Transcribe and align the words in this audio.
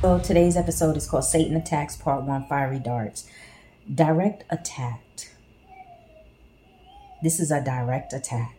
So 0.00 0.18
today's 0.18 0.56
episode 0.56 0.96
is 0.96 1.06
called 1.06 1.26
Satan 1.26 1.54
Attacks 1.56 1.94
Part 1.94 2.22
1 2.22 2.46
Fiery 2.46 2.78
Darts. 2.78 3.28
Direct 3.94 4.44
attack. 4.48 5.02
This 7.22 7.38
is 7.38 7.50
a 7.50 7.62
direct 7.62 8.14
attack. 8.14 8.56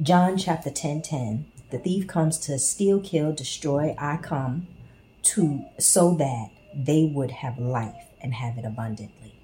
John 0.00 0.38
chapter 0.38 0.70
10 0.70 1.02
10. 1.02 1.46
The 1.70 1.78
thief 1.78 2.06
comes 2.06 2.38
to 2.38 2.60
steal, 2.60 3.00
kill, 3.00 3.32
destroy. 3.32 3.96
I 3.98 4.18
come 4.18 4.68
to 5.22 5.64
so 5.80 6.14
that 6.14 6.50
they 6.72 7.10
would 7.12 7.32
have 7.32 7.58
life 7.58 8.06
and 8.20 8.34
have 8.34 8.56
it 8.56 8.64
abundantly. 8.64 9.34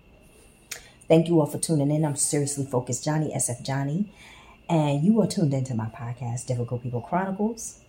Thank 1.09 1.27
you 1.27 1.41
all 1.41 1.47
for 1.47 1.59
tuning 1.59 1.91
in. 1.91 2.05
I'm 2.05 2.15
seriously 2.15 2.65
focused, 2.65 3.05
Johnnie 3.05 3.35
SF 3.35 3.65
Johnnie, 3.65 4.15
and 4.69 5.03
you 5.03 5.21
are 5.21 5.27
tuned 5.27 5.53
into 5.53 5.75
my 5.75 5.87
podcast, 5.87 6.47
Difficult 6.47 6.85
People 6.85 7.01
Chronicles. 7.01 7.81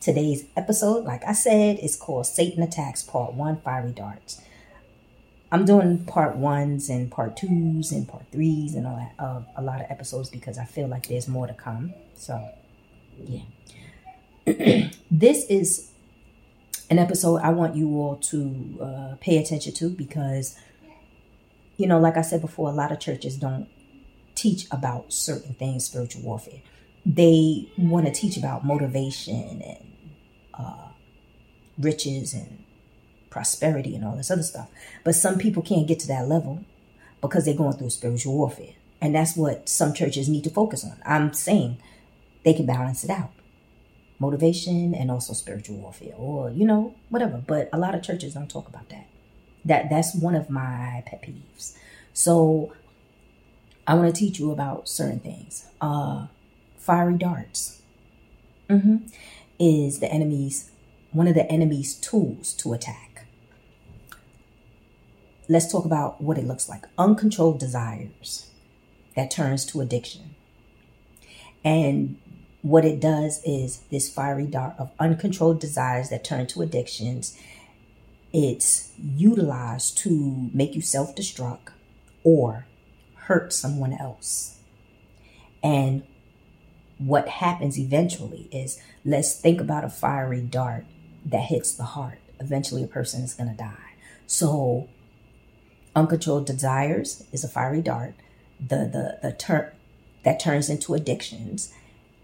Today's 0.00 0.46
episode, 0.56 1.04
like 1.04 1.24
I 1.24 1.32
said, 1.32 1.78
is 1.78 1.94
called 1.94 2.26
Satan 2.26 2.62
Attacks 2.62 3.02
Part 3.02 3.34
1 3.34 3.60
Fiery 3.60 3.92
Darts. 3.92 4.40
I'm 5.52 5.64
doing 5.64 6.04
part 6.04 6.36
ones 6.36 6.88
and 6.88 7.10
part 7.10 7.36
twos 7.36 7.92
and 7.92 8.08
part 8.08 8.24
threes 8.32 8.74
and 8.74 8.86
all 8.86 8.96
that 8.96 9.14
of 9.22 9.46
a 9.56 9.62
lot 9.62 9.80
of 9.80 9.86
episodes 9.90 10.30
because 10.30 10.58
I 10.58 10.64
feel 10.64 10.88
like 10.88 11.08
there's 11.08 11.28
more 11.28 11.46
to 11.46 11.54
come. 11.54 11.94
So, 12.14 12.48
yeah. 13.24 13.42
this 15.10 15.44
is 15.46 15.90
an 16.88 16.98
episode 16.98 17.36
I 17.36 17.50
want 17.50 17.76
you 17.76 17.88
all 17.98 18.16
to 18.16 18.78
uh, 18.80 19.16
pay 19.20 19.38
attention 19.38 19.72
to 19.74 19.90
because, 19.90 20.58
you 21.76 21.86
know, 21.86 22.00
like 22.00 22.16
I 22.16 22.22
said 22.22 22.40
before, 22.40 22.70
a 22.70 22.74
lot 22.74 22.92
of 22.92 22.98
churches 22.98 23.36
don't 23.36 23.68
teach 24.34 24.66
about 24.70 25.12
certain 25.12 25.54
things, 25.54 25.84
spiritual 25.84 26.22
warfare 26.22 26.60
they 27.04 27.68
want 27.78 28.06
to 28.06 28.12
teach 28.12 28.36
about 28.36 28.64
motivation 28.64 29.62
and 29.62 29.86
uh, 30.54 30.88
riches 31.78 32.34
and 32.34 32.64
prosperity 33.30 33.94
and 33.94 34.04
all 34.04 34.16
this 34.16 34.30
other 34.30 34.42
stuff. 34.42 34.68
But 35.04 35.14
some 35.14 35.38
people 35.38 35.62
can't 35.62 35.86
get 35.86 36.00
to 36.00 36.08
that 36.08 36.28
level 36.28 36.64
because 37.20 37.44
they're 37.44 37.54
going 37.54 37.74
through 37.74 37.90
spiritual 37.90 38.34
warfare. 38.34 38.74
And 39.00 39.14
that's 39.14 39.36
what 39.36 39.68
some 39.68 39.94
churches 39.94 40.28
need 40.28 40.44
to 40.44 40.50
focus 40.50 40.84
on. 40.84 41.00
I'm 41.06 41.32
saying 41.32 41.78
they 42.44 42.52
can 42.52 42.66
balance 42.66 43.04
it 43.04 43.10
out 43.10 43.32
motivation 44.20 44.94
and 44.94 45.10
also 45.10 45.32
spiritual 45.32 45.78
warfare 45.78 46.12
or 46.16 46.50
you 46.50 46.66
know 46.66 46.94
whatever 47.08 47.42
but 47.46 47.68
a 47.72 47.78
lot 47.78 47.94
of 47.94 48.02
churches 48.02 48.34
don't 48.34 48.50
talk 48.50 48.68
about 48.68 48.88
that 48.90 49.06
that 49.64 49.88
that's 49.88 50.14
one 50.14 50.34
of 50.34 50.50
my 50.50 51.02
pet 51.06 51.22
peeves 51.22 51.74
so 52.12 52.70
i 53.86 53.94
want 53.94 54.14
to 54.14 54.18
teach 54.18 54.38
you 54.38 54.52
about 54.52 54.86
certain 54.86 55.18
things 55.20 55.66
uh 55.80 56.26
fiery 56.90 57.16
darts 57.16 57.82
mm-hmm. 58.68 58.96
is 59.60 60.00
the 60.00 60.12
enemy's 60.12 60.72
one 61.12 61.28
of 61.28 61.34
the 61.36 61.48
enemy's 61.50 61.94
tools 61.94 62.52
to 62.54 62.72
attack. 62.72 63.26
Let's 65.48 65.70
talk 65.70 65.84
about 65.84 66.20
what 66.20 66.36
it 66.36 66.46
looks 66.48 66.68
like. 66.68 66.86
Uncontrolled 66.98 67.60
desires 67.60 68.50
that 69.14 69.30
turns 69.30 69.64
to 69.66 69.80
addiction. 69.80 70.34
And 71.64 72.18
what 72.62 72.84
it 72.84 72.98
does 72.98 73.40
is 73.44 73.82
this 73.92 74.12
fiery 74.12 74.46
dart 74.46 74.74
of 74.76 74.90
uncontrolled 74.98 75.60
desires 75.60 76.10
that 76.10 76.24
turn 76.24 76.48
to 76.48 76.62
addictions. 76.62 77.38
It's 78.32 78.92
utilized 78.98 79.96
to 79.98 80.50
make 80.52 80.74
you 80.74 80.82
self 80.82 81.14
destruct 81.14 81.68
or 82.24 82.66
hurt 83.14 83.52
someone 83.52 83.92
else. 83.92 84.58
And 85.62 86.02
what 87.00 87.28
happens 87.28 87.78
eventually 87.78 88.46
is 88.52 88.78
let's 89.06 89.34
think 89.34 89.60
about 89.60 89.84
a 89.84 89.88
fiery 89.88 90.42
dart 90.42 90.84
that 91.24 91.44
hits 91.44 91.72
the 91.72 91.84
heart. 91.84 92.18
Eventually, 92.38 92.84
a 92.84 92.88
person 92.88 93.22
is 93.22 93.34
going 93.34 93.50
to 93.50 93.56
die. 93.56 93.94
So, 94.26 94.88
uncontrolled 95.96 96.46
desires 96.46 97.24
is 97.32 97.42
a 97.42 97.48
fiery 97.48 97.80
dart. 97.80 98.14
The 98.60 98.76
the 98.76 99.18
the 99.22 99.32
turn 99.32 99.72
that 100.24 100.40
turns 100.40 100.68
into 100.68 100.92
addictions 100.92 101.72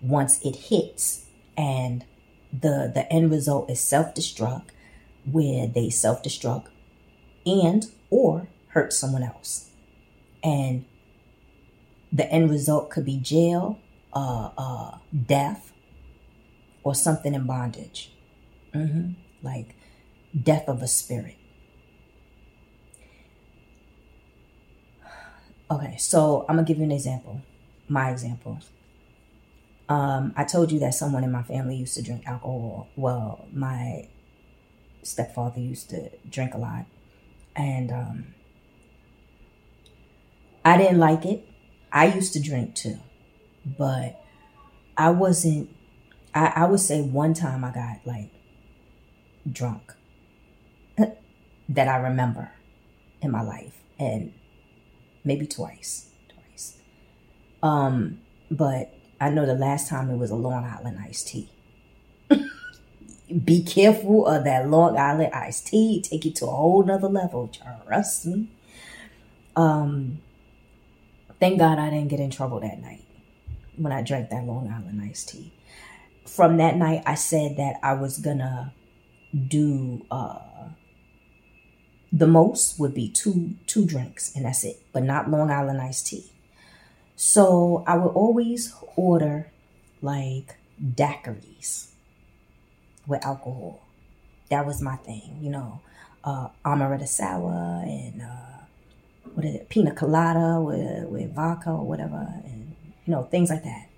once 0.02 0.40
it 0.44 0.56
hits, 0.56 1.24
and 1.56 2.04
the 2.52 2.90
the 2.92 3.10
end 3.10 3.30
result 3.30 3.70
is 3.70 3.80
self 3.80 4.14
destruct, 4.14 4.68
where 5.30 5.66
they 5.66 5.88
self 5.88 6.22
destruct 6.22 6.66
and 7.46 7.86
or 8.10 8.48
hurt 8.68 8.92
someone 8.92 9.22
else, 9.22 9.70
and 10.44 10.84
the 12.12 12.30
end 12.30 12.50
result 12.50 12.90
could 12.90 13.06
be 13.06 13.16
jail 13.16 13.78
uh, 14.16 14.50
uh, 14.56 14.98
death 15.26 15.72
or 16.82 16.94
something 16.94 17.34
in 17.34 17.46
bondage, 17.46 18.12
mm-hmm. 18.74 19.10
like 19.42 19.74
death 20.42 20.66
of 20.68 20.80
a 20.80 20.88
spirit. 20.88 21.36
Okay, 25.70 25.96
so 25.98 26.46
I'm 26.48 26.56
gonna 26.56 26.66
give 26.66 26.78
you 26.78 26.84
an 26.84 26.92
example. 26.92 27.42
My 27.88 28.10
example. 28.10 28.58
Um, 29.88 30.32
I 30.34 30.44
told 30.44 30.72
you 30.72 30.78
that 30.80 30.94
someone 30.94 31.22
in 31.22 31.30
my 31.30 31.42
family 31.42 31.76
used 31.76 31.94
to 31.96 32.02
drink 32.02 32.26
alcohol. 32.26 32.88
Well, 32.96 33.46
my 33.52 34.08
stepfather 35.02 35.60
used 35.60 35.90
to 35.90 36.10
drink 36.28 36.54
a 36.54 36.58
lot, 36.58 36.86
and 37.54 37.92
um, 37.92 38.34
I 40.64 40.78
didn't 40.78 40.98
like 40.98 41.26
it. 41.26 41.46
I 41.92 42.06
used 42.06 42.32
to 42.32 42.40
drink 42.40 42.74
too 42.74 42.98
but 43.66 44.22
I 44.96 45.10
wasn't. 45.10 45.70
I, 46.34 46.52
I 46.56 46.64
would 46.66 46.80
say 46.80 47.02
one 47.02 47.34
time 47.34 47.64
I 47.64 47.72
got 47.72 48.06
like 48.06 48.30
drunk 49.50 49.92
that 51.68 51.88
I 51.88 51.96
remember 51.96 52.52
in 53.20 53.30
my 53.30 53.42
life, 53.42 53.74
and 53.98 54.32
maybe 55.24 55.46
twice, 55.46 56.10
twice. 56.28 56.78
Um, 57.62 58.20
but 58.50 58.94
I 59.20 59.30
know 59.30 59.44
the 59.44 59.54
last 59.54 59.88
time 59.88 60.10
it 60.10 60.16
was 60.16 60.30
a 60.30 60.36
Long 60.36 60.64
Island 60.64 60.98
iced 61.04 61.28
tea. 61.28 61.50
Be 63.44 63.62
careful 63.64 64.26
of 64.26 64.44
that 64.44 64.68
Long 64.68 64.96
Island 64.96 65.32
iced 65.34 65.66
tea. 65.66 66.00
Take 66.00 66.24
it 66.24 66.36
to 66.36 66.46
a 66.46 66.50
whole 66.50 66.84
nother 66.84 67.08
level. 67.08 67.48
Trust 67.48 68.26
me. 68.26 68.48
Um, 69.56 70.20
thank 71.40 71.58
God 71.58 71.78
I 71.78 71.90
didn't 71.90 72.08
get 72.08 72.20
in 72.20 72.30
trouble 72.30 72.60
that 72.60 72.80
night 72.80 73.05
when 73.76 73.92
I 73.92 74.02
drank 74.02 74.30
that 74.30 74.44
Long 74.44 74.68
Island 74.68 75.00
iced 75.02 75.30
tea. 75.30 75.52
From 76.26 76.56
that 76.56 76.76
night, 76.76 77.02
I 77.06 77.14
said 77.14 77.56
that 77.56 77.76
I 77.82 77.94
was 77.94 78.18
gonna 78.18 78.72
do 79.48 80.04
uh, 80.10 80.38
the 82.12 82.26
most 82.26 82.78
would 82.78 82.94
be 82.94 83.08
two 83.08 83.54
two 83.66 83.84
drinks, 83.84 84.34
and 84.34 84.44
that's 84.44 84.64
it, 84.64 84.82
but 84.92 85.02
not 85.02 85.30
Long 85.30 85.50
Island 85.50 85.80
iced 85.80 86.06
tea. 86.08 86.32
So 87.14 87.84
I 87.86 87.96
would 87.96 88.12
always 88.12 88.74
order 88.96 89.50
like 90.02 90.56
daiquiris 90.82 91.88
with 93.06 93.24
alcohol. 93.24 93.82
That 94.50 94.66
was 94.66 94.80
my 94.82 94.96
thing, 94.96 95.38
you 95.40 95.50
know, 95.50 95.80
uh, 96.24 96.48
amaretto 96.64 97.06
sour 97.06 97.82
and 97.84 98.22
uh, 98.22 98.64
what 99.34 99.44
is 99.44 99.54
it, 99.54 99.68
pina 99.68 99.92
colada 99.92 100.60
with 100.60 101.08
with 101.08 101.34
vodka 101.34 101.70
or 101.70 101.84
whatever, 101.84 102.26
and 102.44 102.55
you 103.06 103.12
know, 103.12 103.22
things 103.24 103.50
like 103.50 103.62
that. 103.64 103.88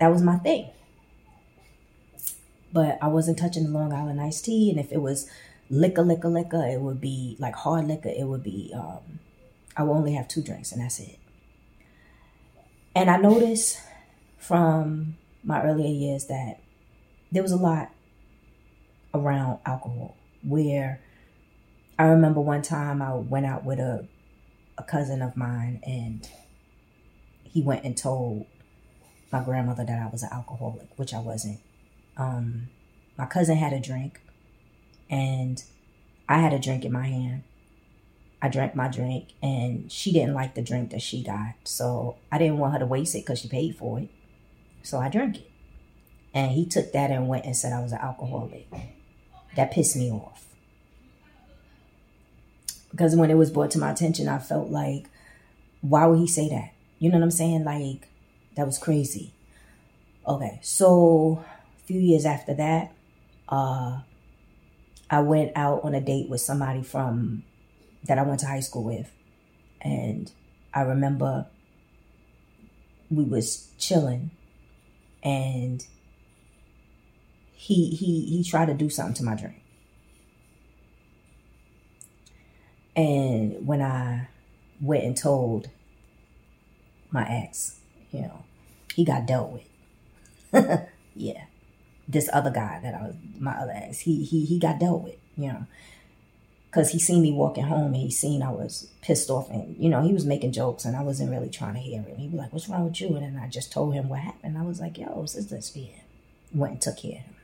That 0.00 0.10
was 0.10 0.22
my 0.22 0.38
thing. 0.38 0.68
But 2.72 2.98
I 3.02 3.08
wasn't 3.08 3.38
touching 3.38 3.64
the 3.64 3.70
Long 3.70 3.92
Island 3.92 4.20
iced 4.20 4.46
tea. 4.46 4.70
And 4.70 4.80
if 4.80 4.90
it 4.90 5.02
was 5.02 5.30
liquor, 5.68 6.02
liquor, 6.02 6.28
liquor, 6.28 6.66
it 6.66 6.80
would 6.80 7.00
be 7.00 7.36
like 7.38 7.54
hard 7.54 7.86
liquor. 7.86 8.08
It 8.08 8.24
would 8.24 8.42
be, 8.42 8.72
um, 8.74 9.20
I 9.76 9.82
would 9.82 9.92
only 9.92 10.14
have 10.14 10.28
two 10.28 10.42
drinks 10.42 10.72
and 10.72 10.82
that's 10.82 10.98
it. 10.98 11.18
And 12.94 13.10
I 13.10 13.16
noticed 13.18 13.80
from 14.38 15.16
my 15.44 15.62
earlier 15.62 15.88
years 15.88 16.26
that 16.26 16.60
there 17.30 17.42
was 17.42 17.52
a 17.52 17.56
lot 17.56 17.90
around 19.14 19.58
alcohol 19.66 20.16
where 20.42 21.00
I 21.98 22.04
remember 22.04 22.40
one 22.40 22.62
time 22.62 23.02
I 23.02 23.14
went 23.14 23.46
out 23.46 23.64
with 23.64 23.78
a, 23.78 24.06
a 24.78 24.82
cousin 24.82 25.22
of 25.22 25.36
mine 25.36 25.80
and 25.84 26.28
he 27.52 27.62
went 27.62 27.84
and 27.84 27.96
told 27.96 28.46
my 29.30 29.42
grandmother 29.42 29.84
that 29.84 30.02
I 30.02 30.08
was 30.10 30.22
an 30.22 30.30
alcoholic, 30.32 30.88
which 30.96 31.14
I 31.14 31.20
wasn't. 31.20 31.60
Um, 32.16 32.68
my 33.16 33.26
cousin 33.26 33.56
had 33.56 33.72
a 33.72 33.80
drink, 33.80 34.20
and 35.10 35.62
I 36.28 36.38
had 36.38 36.52
a 36.52 36.58
drink 36.58 36.84
in 36.84 36.92
my 36.92 37.06
hand. 37.06 37.42
I 38.40 38.48
drank 38.48 38.74
my 38.74 38.88
drink, 38.88 39.28
and 39.42 39.90
she 39.90 40.12
didn't 40.12 40.34
like 40.34 40.54
the 40.54 40.62
drink 40.62 40.90
that 40.90 41.02
she 41.02 41.22
got, 41.22 41.54
so 41.64 42.16
I 42.30 42.38
didn't 42.38 42.58
want 42.58 42.72
her 42.74 42.78
to 42.80 42.86
waste 42.86 43.14
it 43.14 43.24
because 43.24 43.38
she 43.38 43.48
paid 43.48 43.76
for 43.76 44.00
it. 44.00 44.08
So 44.82 44.98
I 44.98 45.08
drank 45.08 45.36
it, 45.36 45.50
and 46.34 46.52
he 46.52 46.66
took 46.66 46.92
that 46.92 47.10
and 47.10 47.28
went 47.28 47.44
and 47.44 47.56
said 47.56 47.72
I 47.72 47.80
was 47.80 47.92
an 47.92 47.98
alcoholic. 47.98 48.68
That 49.54 49.70
pissed 49.70 49.96
me 49.96 50.10
off 50.10 50.42
because 52.92 53.16
when 53.16 53.30
it 53.30 53.36
was 53.36 53.50
brought 53.50 53.70
to 53.72 53.78
my 53.78 53.90
attention, 53.90 54.28
I 54.28 54.38
felt 54.38 54.70
like, 54.70 55.08
why 55.80 56.06
would 56.06 56.18
he 56.18 56.26
say 56.26 56.48
that? 56.50 56.72
You 57.02 57.10
know 57.10 57.18
what 57.18 57.24
I'm 57.24 57.30
saying? 57.32 57.64
Like, 57.64 58.06
that 58.54 58.64
was 58.64 58.78
crazy. 58.78 59.34
Okay, 60.24 60.60
so 60.62 61.44
a 61.76 61.84
few 61.84 61.98
years 61.98 62.24
after 62.24 62.54
that, 62.54 62.92
uh, 63.48 64.02
I 65.10 65.20
went 65.22 65.50
out 65.56 65.80
on 65.82 65.96
a 65.96 66.00
date 66.00 66.28
with 66.28 66.42
somebody 66.42 66.84
from 66.84 67.42
that 68.04 68.18
I 68.18 68.22
went 68.22 68.38
to 68.40 68.46
high 68.46 68.60
school 68.60 68.84
with. 68.84 69.10
And 69.80 70.30
I 70.72 70.82
remember 70.82 71.46
we 73.10 73.24
was 73.24 73.72
chilling 73.78 74.30
and 75.24 75.84
he 77.52 77.90
he 77.90 78.26
he 78.26 78.44
tried 78.44 78.66
to 78.66 78.74
do 78.74 78.88
something 78.88 79.14
to 79.14 79.24
my 79.24 79.34
drink. 79.34 79.60
And 82.94 83.66
when 83.66 83.82
I 83.82 84.28
went 84.80 85.02
and 85.02 85.16
told 85.16 85.68
my 87.12 87.26
ex, 87.28 87.78
you 88.10 88.22
know, 88.22 88.44
he 88.94 89.04
got 89.04 89.26
dealt 89.26 89.50
with. 89.50 90.88
yeah. 91.14 91.44
This 92.08 92.28
other 92.32 92.50
guy 92.50 92.80
that 92.82 92.94
I 92.94 93.02
was 93.02 93.14
my 93.38 93.52
other 93.52 93.72
ex, 93.74 94.00
he 94.00 94.24
he 94.24 94.44
he 94.44 94.58
got 94.58 94.80
dealt 94.80 95.02
with, 95.02 95.16
you 95.36 95.48
know. 95.48 95.66
Cause 96.72 96.90
he 96.90 96.98
seen 96.98 97.20
me 97.20 97.32
walking 97.32 97.64
home 97.64 97.92
and 97.92 97.96
he 97.96 98.10
seen 98.10 98.42
I 98.42 98.50
was 98.50 98.88
pissed 99.02 99.28
off 99.28 99.50
and 99.50 99.76
you 99.78 99.90
know, 99.90 100.02
he 100.02 100.14
was 100.14 100.24
making 100.24 100.52
jokes 100.52 100.86
and 100.86 100.96
I 100.96 101.02
wasn't 101.02 101.30
really 101.30 101.50
trying 101.50 101.74
to 101.74 101.80
hear 101.80 102.02
it. 102.08 102.16
He 102.16 102.28
was 102.28 102.38
like, 102.38 102.52
What's 102.52 102.68
wrong 102.68 102.86
with 102.86 102.98
you? 103.00 103.08
And 103.08 103.22
then 103.22 103.42
I 103.42 103.46
just 103.48 103.70
told 103.70 103.92
him 103.92 104.08
what 104.08 104.20
happened. 104.20 104.56
I 104.56 104.62
was 104.62 104.80
like, 104.80 104.96
Yo, 104.96 105.26
sister's 105.26 105.72
here. 105.74 105.90
Went 106.54 106.72
and 106.72 106.80
took 106.80 106.96
care 106.96 107.10
of 107.10 107.16
him. 107.18 107.34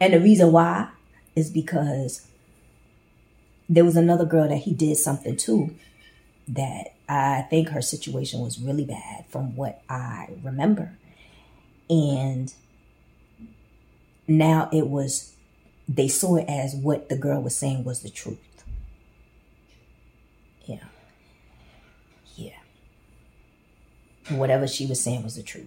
And 0.00 0.12
the 0.14 0.20
reason 0.20 0.50
why 0.52 0.88
is 1.36 1.50
because 1.50 2.26
there 3.68 3.84
was 3.84 3.96
another 3.96 4.24
girl 4.24 4.48
that 4.48 4.58
he 4.58 4.72
did 4.72 4.96
something 4.96 5.36
to 5.36 5.74
that 6.48 6.94
I 7.08 7.42
think 7.50 7.70
her 7.70 7.82
situation 7.82 8.40
was 8.40 8.60
really 8.60 8.84
bad 8.84 9.26
from 9.28 9.56
what 9.56 9.82
I 9.88 10.28
remember. 10.42 10.96
And 11.90 12.52
now 14.28 14.68
it 14.72 14.86
was, 14.86 15.34
they 15.88 16.08
saw 16.08 16.36
it 16.36 16.48
as 16.48 16.74
what 16.74 17.08
the 17.08 17.16
girl 17.16 17.42
was 17.42 17.56
saying 17.56 17.84
was 17.84 18.02
the 18.02 18.10
truth. 18.10 18.38
Yeah. 20.66 20.84
Yeah. 22.36 22.58
Whatever 24.30 24.66
she 24.66 24.86
was 24.86 25.02
saying 25.02 25.22
was 25.22 25.36
the 25.36 25.42
truth. 25.42 25.66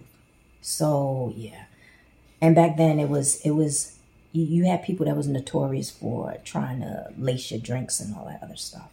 So, 0.60 1.32
yeah. 1.36 1.64
And 2.40 2.54
back 2.54 2.76
then 2.76 2.98
it 2.98 3.08
was, 3.08 3.40
it 3.42 3.50
was, 3.50 3.98
you, 4.32 4.44
you 4.44 4.64
had 4.66 4.82
people 4.82 5.06
that 5.06 5.16
was 5.16 5.26
notorious 5.26 5.90
for 5.90 6.36
trying 6.44 6.80
to 6.80 7.08
lace 7.18 7.50
your 7.50 7.60
drinks 7.60 8.00
and 8.00 8.14
all 8.14 8.26
that 8.26 8.42
other 8.42 8.56
stuff. 8.56 8.90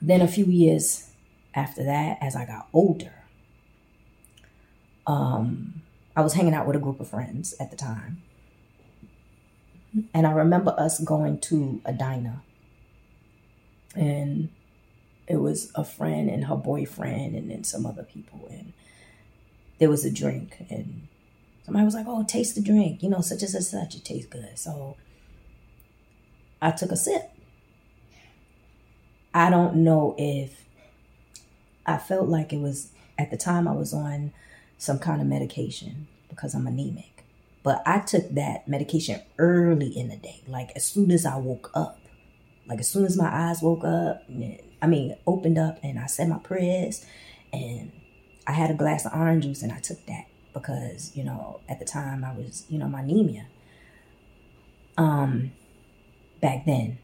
Then 0.00 0.20
a 0.20 0.28
few 0.28 0.46
years 0.46 1.10
after 1.54 1.84
that, 1.84 2.18
as 2.20 2.36
I 2.36 2.44
got 2.44 2.68
older, 2.72 3.12
um, 5.06 5.82
I 6.14 6.20
was 6.20 6.34
hanging 6.34 6.54
out 6.54 6.66
with 6.66 6.76
a 6.76 6.80
group 6.80 7.00
of 7.00 7.08
friends 7.08 7.54
at 7.58 7.70
the 7.70 7.76
time. 7.76 8.22
And 10.12 10.26
I 10.26 10.32
remember 10.32 10.74
us 10.78 11.00
going 11.00 11.40
to 11.40 11.80
a 11.84 11.92
diner. 11.92 12.42
And 13.96 14.50
it 15.26 15.36
was 15.36 15.72
a 15.74 15.84
friend 15.84 16.28
and 16.28 16.44
her 16.44 16.56
boyfriend 16.56 17.34
and 17.34 17.50
then 17.50 17.64
some 17.64 17.86
other 17.86 18.02
people. 18.02 18.48
And 18.50 18.72
there 19.78 19.88
was 19.88 20.04
a 20.04 20.10
drink. 20.10 20.66
And 20.68 21.08
somebody 21.64 21.84
was 21.84 21.94
like, 21.94 22.06
oh, 22.08 22.24
taste 22.24 22.54
the 22.54 22.60
drink. 22.60 23.02
You 23.02 23.08
know, 23.08 23.20
such 23.20 23.42
and 23.42 23.64
such. 23.64 23.94
It 23.94 24.04
tastes 24.04 24.28
good. 24.28 24.58
So 24.58 24.96
I 26.60 26.70
took 26.72 26.90
a 26.90 26.96
sip. 26.96 27.30
I 29.34 29.50
don't 29.50 29.76
know 29.76 30.14
if 30.18 30.64
I 31.86 31.98
felt 31.98 32.28
like 32.28 32.52
it 32.52 32.60
was 32.60 32.90
at 33.18 33.30
the 33.30 33.36
time 33.36 33.66
I 33.66 33.72
was 33.72 33.92
on 33.92 34.32
some 34.76 34.98
kind 34.98 35.20
of 35.20 35.26
medication 35.26 36.06
because 36.28 36.54
I'm 36.54 36.66
anemic. 36.66 37.24
But 37.62 37.82
I 37.84 37.98
took 37.98 38.30
that 38.34 38.68
medication 38.68 39.20
early 39.38 39.88
in 39.88 40.08
the 40.08 40.16
day, 40.16 40.42
like 40.46 40.70
as 40.76 40.86
soon 40.86 41.10
as 41.10 41.26
I 41.26 41.36
woke 41.36 41.70
up. 41.74 41.98
Like 42.66 42.80
as 42.80 42.88
soon 42.88 43.04
as 43.04 43.16
my 43.16 43.28
eyes 43.28 43.62
woke 43.62 43.84
up, 43.84 44.22
I 44.80 44.86
mean, 44.86 45.16
opened 45.26 45.58
up 45.58 45.78
and 45.82 45.98
I 45.98 46.06
said 46.06 46.28
my 46.28 46.38
prayers 46.38 47.04
and 47.52 47.90
I 48.46 48.52
had 48.52 48.70
a 48.70 48.74
glass 48.74 49.06
of 49.06 49.12
orange 49.14 49.44
juice 49.44 49.62
and 49.62 49.72
I 49.72 49.78
took 49.78 50.04
that 50.06 50.26
because, 50.54 51.16
you 51.16 51.24
know, 51.24 51.60
at 51.68 51.78
the 51.78 51.84
time 51.84 52.24
I 52.24 52.32
was, 52.32 52.64
you 52.68 52.78
know, 52.78 52.88
my 52.88 53.00
anemia. 53.00 53.46
Um 54.96 55.52
back 56.40 56.64
then. 56.66 56.98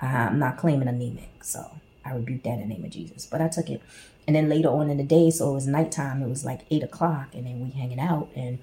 I'm 0.00 0.38
not 0.38 0.56
claiming 0.56 0.88
anemic, 0.88 1.44
so 1.44 1.78
I 2.04 2.12
rebuke 2.12 2.42
that 2.42 2.54
in 2.54 2.60
the 2.60 2.74
name 2.74 2.84
of 2.84 2.90
Jesus. 2.90 3.26
But 3.26 3.40
I 3.40 3.48
took 3.48 3.70
it. 3.70 3.80
And 4.26 4.34
then 4.34 4.48
later 4.48 4.68
on 4.68 4.90
in 4.90 4.96
the 4.96 5.04
day, 5.04 5.30
so 5.30 5.50
it 5.50 5.54
was 5.54 5.66
nighttime, 5.66 6.22
it 6.22 6.28
was 6.28 6.44
like 6.44 6.62
eight 6.70 6.82
o'clock, 6.82 7.34
and 7.34 7.46
then 7.46 7.60
we 7.60 7.70
hanging 7.70 8.00
out 8.00 8.28
and 8.34 8.58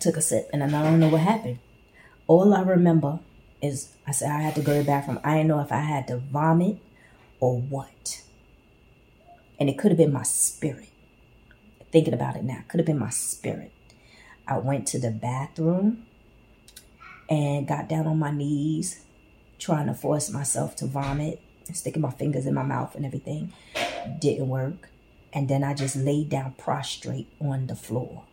took 0.00 0.16
a 0.16 0.20
sip. 0.20 0.48
And 0.52 0.62
I 0.62 0.68
don't 0.68 1.00
know 1.00 1.08
what 1.08 1.20
happened. 1.20 1.58
All 2.26 2.54
I 2.54 2.62
remember 2.62 3.20
is 3.62 3.92
I 4.06 4.12
said 4.12 4.30
I 4.30 4.40
had 4.40 4.54
to 4.56 4.62
go 4.62 4.72
to 4.72 4.78
the 4.80 4.84
bathroom. 4.84 5.20
I 5.24 5.36
didn't 5.36 5.48
know 5.48 5.60
if 5.60 5.72
I 5.72 5.80
had 5.80 6.06
to 6.08 6.18
vomit 6.18 6.78
or 7.40 7.60
what. 7.60 8.22
And 9.58 9.68
it 9.68 9.78
could 9.78 9.90
have 9.90 9.98
been 9.98 10.12
my 10.12 10.22
spirit. 10.22 10.88
Thinking 11.90 12.14
about 12.14 12.36
it 12.36 12.44
now, 12.44 12.64
could 12.68 12.80
have 12.80 12.86
been 12.86 12.98
my 12.98 13.10
spirit. 13.10 13.72
I 14.46 14.58
went 14.58 14.86
to 14.88 14.98
the 14.98 15.10
bathroom 15.10 16.06
and 17.28 17.66
got 17.66 17.88
down 17.88 18.06
on 18.06 18.18
my 18.18 18.30
knees, 18.30 19.04
trying 19.58 19.86
to 19.86 19.94
force 19.94 20.30
myself 20.30 20.76
to 20.76 20.86
vomit 20.86 21.40
sticking 21.76 22.02
my 22.02 22.10
fingers 22.10 22.46
in 22.46 22.54
my 22.54 22.62
mouth 22.62 22.94
and 22.94 23.04
everything. 23.04 23.52
Didn't 24.20 24.48
work. 24.48 24.90
And 25.32 25.48
then 25.48 25.62
I 25.62 25.74
just 25.74 25.96
laid 25.96 26.30
down 26.30 26.54
prostrate 26.56 27.28
on 27.40 27.66
the 27.66 27.76
floor. 27.76 28.24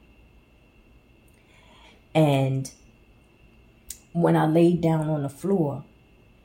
And 2.13 2.71
when 4.13 4.37
I 4.37 4.45
laid 4.45 4.81
down 4.81 5.09
on 5.09 5.23
the 5.23 5.29
floor, 5.29 5.83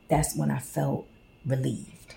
that's 0.09 0.35
when 0.35 0.51
I 0.51 0.59
felt 0.59 1.07
relieved. 1.47 2.17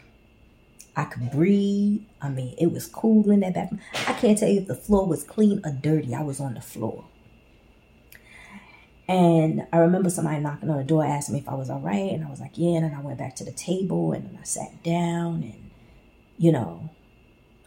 I 0.95 1.05
could 1.05 1.31
breathe. 1.31 2.01
I 2.21 2.29
mean, 2.29 2.55
it 2.57 2.71
was 2.71 2.87
cool 2.87 3.29
in 3.29 3.41
that 3.41 3.53
bathroom. 3.53 3.81
I 4.07 4.13
can't 4.13 4.37
tell 4.37 4.49
you 4.49 4.61
if 4.61 4.67
the 4.67 4.75
floor 4.75 5.05
was 5.05 5.23
clean 5.23 5.61
or 5.63 5.71
dirty. 5.71 6.13
I 6.15 6.21
was 6.21 6.39
on 6.39 6.55
the 6.55 6.61
floor. 6.61 7.05
And 9.13 9.67
I 9.71 9.77
remember 9.77 10.09
somebody 10.09 10.39
knocking 10.39 10.71
on 10.71 10.77
the 10.77 10.83
door, 10.83 11.05
asking 11.05 11.35
me 11.35 11.41
if 11.41 11.47
I 11.47 11.53
was 11.53 11.69
all 11.69 11.81
right. 11.81 12.11
And 12.11 12.25
I 12.25 12.31
was 12.31 12.39
like, 12.39 12.53
yeah. 12.55 12.77
And 12.77 12.95
I 12.95 12.99
went 12.99 13.19
back 13.19 13.35
to 13.35 13.43
the 13.43 13.51
table 13.51 14.11
and 14.11 14.35
I 14.41 14.43
sat 14.43 14.81
down. 14.81 15.43
And, 15.43 15.69
you 16.39 16.51
know, 16.51 16.89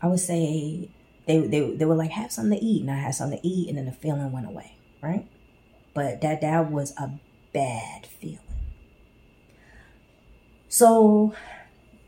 I 0.02 0.08
would 0.08 0.18
say 0.18 0.88
they, 1.28 1.38
they, 1.38 1.70
they 1.70 1.84
were 1.84 1.94
like, 1.94 2.10
have 2.10 2.32
something 2.32 2.58
to 2.58 2.64
eat. 2.64 2.80
And 2.80 2.90
I 2.90 2.96
had 2.96 3.14
something 3.14 3.38
to 3.40 3.46
eat. 3.46 3.68
And 3.68 3.78
then 3.78 3.86
the 3.86 3.92
feeling 3.92 4.32
went 4.32 4.48
away, 4.48 4.76
right? 5.00 5.28
But 5.94 6.20
that, 6.22 6.40
that 6.40 6.68
was 6.68 6.92
a 6.96 7.12
bad 7.52 8.08
feeling. 8.08 8.40
So 10.68 11.32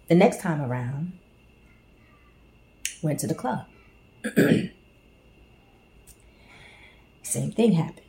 the 0.08 0.16
next 0.16 0.40
time 0.40 0.60
around, 0.60 1.12
went 3.02 3.20
to 3.20 3.28
the 3.28 3.36
club. 3.36 3.66
Same 7.22 7.52
thing 7.52 7.74
happened 7.74 8.07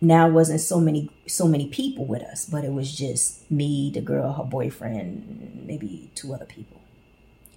now 0.00 0.28
wasn't 0.28 0.60
so 0.60 0.80
many 0.80 1.10
so 1.26 1.46
many 1.48 1.68
people 1.68 2.04
with 2.04 2.22
us, 2.22 2.44
but 2.44 2.64
it 2.64 2.72
was 2.72 2.94
just 2.94 3.50
me, 3.50 3.90
the 3.92 4.00
girl, 4.00 4.32
her 4.34 4.44
boyfriend, 4.44 5.64
maybe 5.66 6.10
two 6.14 6.34
other 6.34 6.44
people. 6.44 6.80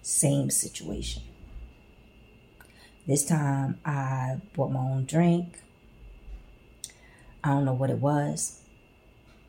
Same 0.01 0.49
situation. 0.49 1.23
This 3.05 3.25
time 3.25 3.79
I 3.85 4.37
bought 4.53 4.71
my 4.71 4.79
own 4.79 5.05
drink. 5.05 5.61
I 7.43 7.49
don't 7.49 7.65
know 7.65 7.73
what 7.73 7.89
it 7.89 7.99
was, 7.99 8.61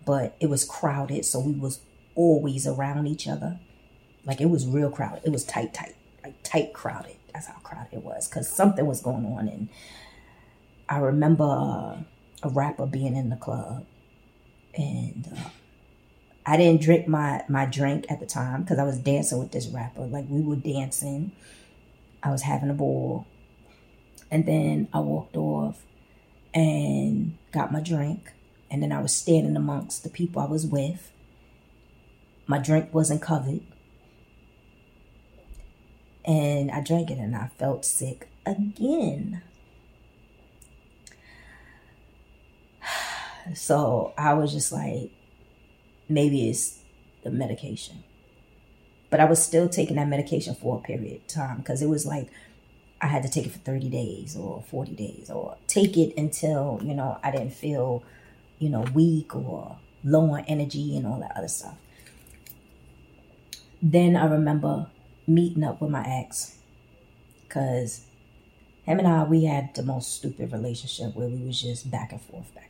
but 0.04 0.37
it 0.40 0.49
was 0.49 0.64
crowded, 0.64 1.25
so 1.25 1.40
we 1.40 1.52
was 1.52 1.80
always 2.14 2.66
around 2.66 3.07
each 3.07 3.26
other. 3.28 3.59
Like 4.25 4.40
it 4.40 4.50
was 4.50 4.66
real 4.66 4.90
crowded. 4.90 5.23
It 5.25 5.30
was 5.30 5.45
tight, 5.45 5.75
tight, 5.75 5.95
like 6.23 6.35
tight 6.42 6.73
crowded. 6.73 7.16
That's 7.33 7.47
how 7.47 7.59
crowded 7.62 7.92
it 7.92 8.02
was 8.02 8.28
because 8.28 8.49
something 8.49 8.87
was 8.87 9.00
going 9.00 9.26
on, 9.26 9.49
and 9.49 9.68
I 10.88 10.99
remember. 10.99 11.45
Uh, 11.45 12.02
a 12.42 12.49
rapper 12.49 12.87
being 12.87 13.16
in 13.16 13.30
the 13.30 13.37
club, 13.37 13.85
and 14.75 15.28
uh, 15.37 15.49
I 16.47 16.57
didn't 16.57 16.80
drink 16.83 17.09
my 17.09 17.45
my 17.49 17.66
drink 17.66 18.07
at 18.09 18.21
the 18.21 18.26
time 18.26 18.62
because 18.62 18.78
I 18.78 18.85
was 18.85 18.99
dancing 18.99 19.38
with 19.38 19.52
this 19.52 19.66
rapper. 19.68 20.02
Like 20.07 20.26
we 20.28 20.40
were 20.40 20.57
dancing, 20.57 21.33
I 22.23 22.30
was 22.30 22.42
having 22.42 22.71
a 22.71 22.75
ball, 22.75 23.26
and 24.30 24.47
then 24.47 24.88
I 24.92 25.00
walked 25.00 25.37
off 25.37 25.85
and 26.54 27.37
got 27.52 27.73
my 27.73 27.80
drink, 27.80 28.33
and 28.71 28.83
then 28.83 28.92
I 28.92 29.00
was 29.00 29.14
standing 29.14 29.57
amongst 29.57 30.02
the 30.02 30.11
people 30.11 30.42
I 30.42 30.47
was 30.47 30.66
with. 30.66 31.12
My 32.47 32.59
drink 32.59 32.95
wasn't 32.95 33.21
covered. 33.21 33.61
And 36.25 36.71
I 36.71 36.80
drank 36.83 37.11
it 37.11 37.18
and 37.18 37.35
I 37.35 37.50
felt 37.59 37.85
sick 37.85 38.28
again. 38.45 39.42
So 43.54 44.12
I 44.16 44.34
was 44.34 44.52
just 44.52 44.72
like, 44.72 45.10
maybe 46.08 46.48
it's 46.48 46.78
the 47.24 47.30
medication. 47.30 48.04
But 49.10 49.20
I 49.20 49.24
was 49.24 49.42
still 49.42 49.68
taking 49.68 49.96
that 49.96 50.08
medication 50.08 50.54
for 50.54 50.78
a 50.78 50.80
period 50.80 51.22
of 51.22 51.26
time 51.28 51.58
because 51.58 51.80
it 51.80 51.88
was 51.88 52.04
like 52.04 52.28
I 53.00 53.06
had 53.06 53.22
to 53.22 53.28
take 53.28 53.46
it 53.46 53.52
for 53.52 53.58
30 53.58 53.88
days 53.88 54.36
or 54.36 54.62
40 54.70 54.92
days 54.92 55.30
or 55.30 55.56
take 55.66 55.96
it 55.96 56.14
until, 56.16 56.80
you 56.82 56.94
know, 56.94 57.18
I 57.22 57.30
didn't 57.30 57.52
feel 57.52 58.02
you 58.58 58.68
know, 58.68 58.82
weak 58.94 59.34
or 59.34 59.78
low 60.04 60.30
on 60.32 60.44
energy 60.46 60.96
and 60.96 61.06
all 61.06 61.20
that 61.20 61.32
other 61.36 61.48
stuff. 61.48 61.76
Then 63.80 64.16
I 64.16 64.26
remember 64.26 64.88
meeting 65.26 65.62
up 65.62 65.80
with 65.80 65.90
my 65.90 66.04
ex 66.06 66.58
because 67.42 68.04
him 68.84 68.98
and 68.98 69.06
I, 69.06 69.24
we 69.24 69.44
had 69.44 69.74
the 69.74 69.82
most 69.82 70.14
stupid 70.14 70.52
relationship 70.52 71.14
where 71.14 71.28
we 71.28 71.44
was 71.44 71.60
just 71.60 71.90
back 71.90 72.12
and 72.12 72.20
forth, 72.20 72.52
back. 72.54 72.67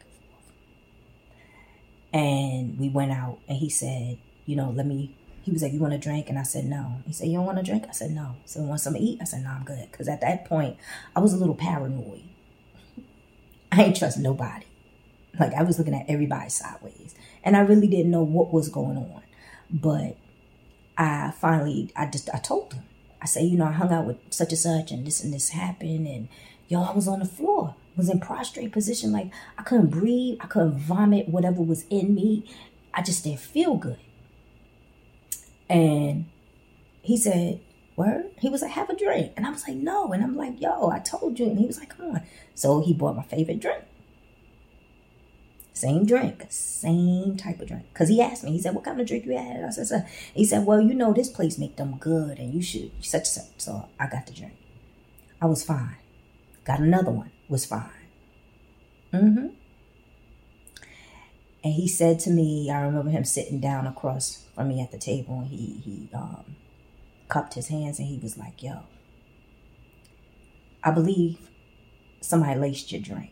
And 2.12 2.78
we 2.78 2.88
went 2.88 3.12
out 3.12 3.38
and 3.48 3.58
he 3.58 3.68
said, 3.68 4.18
you 4.46 4.56
know, 4.56 4.70
let 4.70 4.86
me, 4.86 5.14
he 5.42 5.50
was 5.50 5.62
like, 5.62 5.72
you 5.72 5.80
want 5.80 5.94
a 5.94 5.98
drink? 5.98 6.28
And 6.28 6.38
I 6.38 6.42
said, 6.42 6.64
no. 6.64 7.02
He 7.06 7.12
said, 7.12 7.28
you 7.28 7.36
don't 7.38 7.46
want 7.46 7.58
a 7.58 7.62
drink? 7.62 7.84
I 7.88 7.92
said, 7.92 8.10
no. 8.10 8.36
So 8.44 8.60
want 8.62 8.80
something 8.80 9.02
to 9.02 9.08
eat? 9.08 9.18
I 9.20 9.24
said, 9.24 9.42
no, 9.42 9.50
I'm 9.50 9.64
good. 9.64 9.90
Because 9.90 10.08
at 10.08 10.20
that 10.22 10.46
point, 10.46 10.76
I 11.14 11.20
was 11.20 11.32
a 11.32 11.36
little 11.36 11.54
paranoid. 11.54 12.22
I 13.72 13.84
ain't 13.84 13.96
trust 13.96 14.18
nobody. 14.18 14.66
Like 15.38 15.54
I 15.54 15.62
was 15.62 15.78
looking 15.78 15.94
at 15.94 16.06
everybody 16.08 16.48
sideways. 16.48 17.14
And 17.44 17.56
I 17.56 17.60
really 17.60 17.86
didn't 17.86 18.10
know 18.10 18.22
what 18.22 18.52
was 18.52 18.68
going 18.68 18.96
on. 18.96 19.22
But 19.70 20.16
I 20.96 21.32
finally, 21.32 21.92
I 21.94 22.06
just, 22.06 22.30
I 22.34 22.38
told 22.38 22.72
him. 22.72 22.84
I 23.20 23.26
said, 23.26 23.44
you 23.44 23.58
know, 23.58 23.66
I 23.66 23.72
hung 23.72 23.92
out 23.92 24.06
with 24.06 24.16
such 24.30 24.50
and 24.50 24.58
such 24.58 24.90
and 24.90 25.06
this 25.06 25.22
and 25.22 25.32
this 25.32 25.50
happened. 25.50 26.06
And 26.06 26.28
I 26.70 26.92
was 26.92 27.08
on 27.08 27.18
the 27.18 27.24
floor, 27.24 27.74
was 27.98 28.08
in 28.08 28.20
prostrate 28.20 28.72
position. 28.72 29.12
Like 29.12 29.30
I 29.58 29.62
couldn't 29.62 29.90
breathe. 29.90 30.38
I 30.40 30.46
couldn't 30.46 30.78
vomit 30.78 31.28
whatever 31.28 31.60
was 31.60 31.84
in 31.90 32.14
me. 32.14 32.48
I 32.94 33.02
just 33.02 33.24
didn't 33.24 33.40
feel 33.40 33.74
good. 33.74 33.98
And 35.68 36.26
he 37.02 37.18
said, 37.18 37.60
Word? 37.96 38.30
He 38.38 38.48
was 38.48 38.62
like, 38.62 38.70
Have 38.70 38.88
a 38.88 38.96
drink. 38.96 39.32
And 39.36 39.46
I 39.46 39.50
was 39.50 39.66
like, 39.68 39.76
No. 39.76 40.12
And 40.12 40.22
I'm 40.22 40.36
like, 40.36 40.60
Yo, 40.60 40.88
I 40.88 41.00
told 41.00 41.38
you. 41.38 41.46
And 41.46 41.58
he 41.58 41.66
was 41.66 41.78
like, 41.78 41.94
Come 41.94 42.12
on. 42.12 42.22
So 42.54 42.80
he 42.80 42.94
bought 42.94 43.16
my 43.16 43.24
favorite 43.24 43.60
drink. 43.60 43.84
Same 45.74 46.06
drink, 46.06 46.44
same 46.48 47.36
type 47.36 47.60
of 47.60 47.68
drink. 47.68 47.84
Cause 47.94 48.08
he 48.08 48.20
asked 48.20 48.42
me, 48.42 48.50
he 48.50 48.60
said, 48.60 48.74
"What 48.74 48.82
kind 48.82 49.00
of 49.00 49.06
drink 49.06 49.24
you 49.24 49.38
had?" 49.38 49.62
I 49.62 49.70
said, 49.70 49.86
Sir. 49.86 50.06
"He 50.34 50.44
said, 50.44 50.66
well, 50.66 50.80
you 50.80 50.92
know, 50.92 51.12
this 51.12 51.28
place 51.28 51.56
make 51.56 51.76
them 51.76 51.98
good, 52.00 52.40
and 52.40 52.52
you 52.52 52.60
should 52.60 52.90
such 53.00 53.26
such." 53.26 53.52
So 53.58 53.88
I 53.96 54.08
got 54.08 54.26
the 54.26 54.32
drink. 54.32 54.54
I 55.40 55.46
was 55.46 55.62
fine. 55.62 55.94
Got 56.64 56.80
another 56.80 57.12
one. 57.12 57.30
Was 57.48 57.64
fine. 57.64 57.90
Mm-hmm. 59.12 59.46
And 61.64 61.74
he 61.74 61.88
said 61.88 62.20
to 62.20 62.30
me, 62.30 62.70
I 62.70 62.80
remember 62.82 63.10
him 63.10 63.24
sitting 63.24 63.58
down 63.60 63.86
across 63.86 64.44
from 64.54 64.68
me 64.68 64.80
at 64.82 64.92
the 64.92 64.98
table, 64.98 65.40
and 65.40 65.48
he 65.48 65.80
he 65.84 66.10
um, 66.14 66.56
cupped 67.28 67.54
his 67.54 67.68
hands, 67.68 67.98
and 67.98 68.08
he 68.08 68.18
was 68.18 68.36
like, 68.36 68.62
"Yo, 68.62 68.80
I 70.84 70.90
believe 70.90 71.50
somebody 72.20 72.58
laced 72.58 72.92
your 72.92 73.00
drink." 73.00 73.30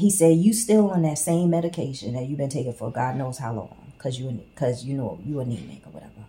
he 0.00 0.10
said 0.10 0.38
you 0.38 0.52
still 0.52 0.90
on 0.90 1.02
that 1.02 1.18
same 1.18 1.50
medication 1.50 2.14
that 2.14 2.26
you've 2.26 2.38
been 2.38 2.48
taking 2.48 2.72
for 2.72 2.90
God 2.90 3.16
knows 3.16 3.38
how 3.38 3.52
long 3.52 3.92
because 3.96 4.18
you 4.18 4.30
because 4.54 4.84
you 4.84 4.96
know 4.96 5.20
you 5.24 5.40
anemic 5.40 5.86
or 5.86 5.90
whatever. 5.90 6.24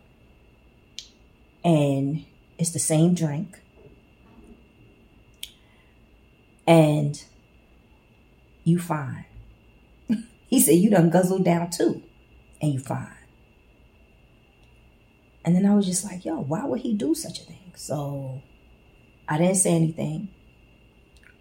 And 1.64 2.26
it's 2.58 2.72
the 2.72 2.80
same 2.80 3.14
drink. 3.14 3.61
And 6.72 7.22
you 8.64 8.80
fine. 8.80 9.26
he 10.48 10.62
said 10.62 10.76
you 10.76 10.90
done 10.90 11.10
guzzled 11.10 11.44
down 11.44 11.70
too. 11.70 12.02
And 12.62 12.74
you 12.74 12.80
fine. 12.80 13.18
And 15.44 15.54
then 15.54 15.66
I 15.66 15.76
was 15.76 15.86
just 15.86 16.06
like, 16.06 16.24
yo, 16.24 16.40
why 16.40 16.64
would 16.64 16.80
he 16.80 16.94
do 16.94 17.14
such 17.14 17.42
a 17.42 17.44
thing? 17.44 17.74
So 17.76 18.42
I 19.28 19.38
didn't 19.38 19.56
say 19.56 19.72
anything. 19.72 20.30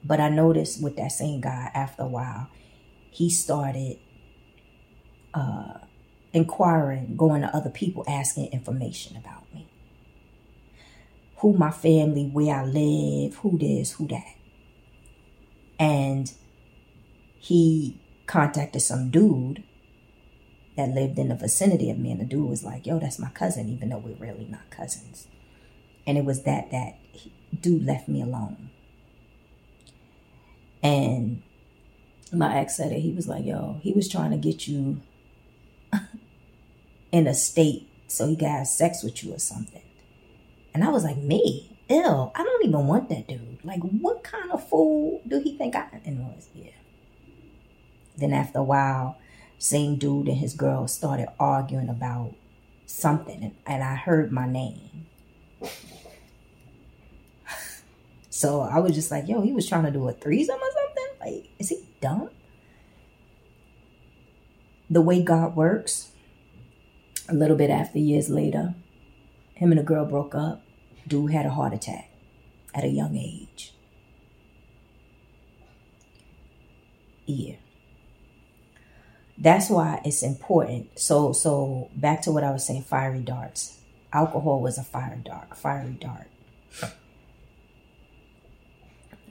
But 0.02 0.18
I 0.18 0.30
noticed 0.30 0.82
with 0.82 0.96
that 0.96 1.12
same 1.12 1.40
guy, 1.40 1.70
after 1.74 2.02
a 2.02 2.08
while, 2.08 2.48
he 3.12 3.30
started 3.30 4.00
uh, 5.32 5.74
inquiring, 6.32 7.14
going 7.16 7.42
to 7.42 7.54
other 7.54 7.70
people, 7.70 8.04
asking 8.08 8.46
information 8.46 9.16
about 9.16 9.44
me. 9.54 9.68
Who 11.36 11.52
my 11.52 11.70
family, 11.70 12.24
where 12.32 12.56
I 12.56 12.64
live, 12.64 13.36
who 13.36 13.58
this, 13.58 13.92
who 13.92 14.08
that. 14.08 14.39
And 15.80 16.32
he 17.40 18.00
contacted 18.26 18.82
some 18.82 19.10
dude 19.10 19.64
that 20.76 20.90
lived 20.90 21.18
in 21.18 21.28
the 21.28 21.34
vicinity 21.34 21.90
of 21.90 21.98
me. 21.98 22.12
And 22.12 22.20
the 22.20 22.24
dude 22.24 22.48
was 22.48 22.64
like, 22.64 22.86
yo, 22.86 22.98
that's 22.98 23.18
my 23.18 23.30
cousin, 23.30 23.68
even 23.68 23.88
though 23.90 23.98
we're 23.98 24.14
really 24.14 24.46
not 24.48 24.70
cousins. 24.70 25.26
And 26.06 26.18
it 26.18 26.24
was 26.24 26.44
that 26.44 26.70
that 26.70 26.98
dude 27.60 27.84
left 27.86 28.08
me 28.08 28.22
alone. 28.22 28.70
And 30.82 31.42
my 32.32 32.58
ex 32.58 32.76
said 32.76 32.92
it. 32.92 33.00
He 33.00 33.12
was 33.12 33.28
like, 33.28 33.44
yo, 33.44 33.80
he 33.82 33.92
was 33.92 34.08
trying 34.08 34.30
to 34.30 34.36
get 34.36 34.68
you 34.68 35.02
in 37.12 37.26
a 37.26 37.34
state 37.34 37.88
so 38.08 38.26
he 38.28 38.36
could 38.36 38.48
have 38.48 38.66
sex 38.66 39.02
with 39.02 39.22
you 39.24 39.34
or 39.34 39.38
something. 39.38 39.82
And 40.74 40.84
I 40.84 40.90
was 40.90 41.04
like, 41.04 41.16
me? 41.16 41.69
Ew, 41.90 42.30
I 42.36 42.44
don't 42.44 42.64
even 42.64 42.86
want 42.86 43.08
that 43.08 43.26
dude. 43.26 43.64
Like, 43.64 43.80
what 43.80 44.22
kind 44.22 44.52
of 44.52 44.66
fool 44.68 45.20
do 45.26 45.40
he 45.40 45.58
think 45.58 45.74
I 45.74 45.88
am? 46.06 46.34
yeah. 46.54 46.70
Then 48.16 48.32
after 48.32 48.60
a 48.60 48.62
while, 48.62 49.18
same 49.58 49.96
dude 49.96 50.28
and 50.28 50.38
his 50.38 50.54
girl 50.54 50.86
started 50.86 51.28
arguing 51.40 51.88
about 51.88 52.34
something, 52.86 53.56
and 53.66 53.82
I 53.82 53.96
heard 53.96 54.30
my 54.30 54.48
name. 54.48 55.06
So 58.30 58.60
I 58.62 58.78
was 58.78 58.94
just 58.94 59.10
like, 59.10 59.28
yo, 59.28 59.42
he 59.42 59.52
was 59.52 59.68
trying 59.68 59.84
to 59.84 59.90
do 59.90 60.08
a 60.08 60.12
threesome 60.12 60.58
or 60.58 60.70
something? 60.70 61.06
Like, 61.20 61.50
is 61.58 61.68
he 61.68 61.84
dumb? 62.00 62.30
The 64.88 65.02
way 65.02 65.22
God 65.22 65.56
works, 65.56 66.12
a 67.28 67.34
little 67.34 67.56
bit 67.56 67.68
after 67.68 67.98
years 67.98 68.30
later, 68.30 68.74
him 69.54 69.72
and 69.72 69.78
the 69.78 69.84
girl 69.84 70.06
broke 70.06 70.34
up. 70.34 70.62
Dude 71.06 71.32
had 71.32 71.46
a 71.46 71.50
heart 71.50 71.74
attack 71.74 72.10
at 72.74 72.84
a 72.84 72.88
young 72.88 73.16
age. 73.16 73.72
Yeah. 77.26 77.56
That's 79.38 79.70
why 79.70 80.00
it's 80.04 80.22
important. 80.22 80.98
So 80.98 81.32
so 81.32 81.88
back 81.96 82.22
to 82.22 82.32
what 82.32 82.44
I 82.44 82.50
was 82.50 82.66
saying, 82.66 82.82
fiery 82.82 83.20
darts. 83.20 83.78
Alcohol 84.12 84.60
was 84.60 84.76
a 84.76 84.82
fire 84.82 85.20
dart, 85.24 85.56
fiery 85.56 85.96
dart. 86.00 86.26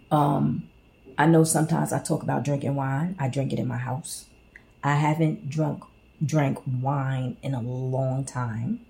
Um, 0.10 0.70
I 1.18 1.28
know 1.28 1.44
sometimes 1.44 1.94
I 1.94 2.00
talk 2.00 2.24
about 2.24 2.44
drinking 2.44 2.76
wine. 2.76 3.16
I 3.20 3.28
drink 3.28 3.54
it 3.54 3.60
in 3.60 3.68
my 3.68 3.78
house. 3.78 4.26
I 4.84 4.96
haven't 4.96 5.50
drunk 5.50 5.84
drank 6.26 6.60
wine 6.82 7.38
in 7.44 7.54
a 7.54 7.62
long 7.62 8.26
time. 8.26 8.86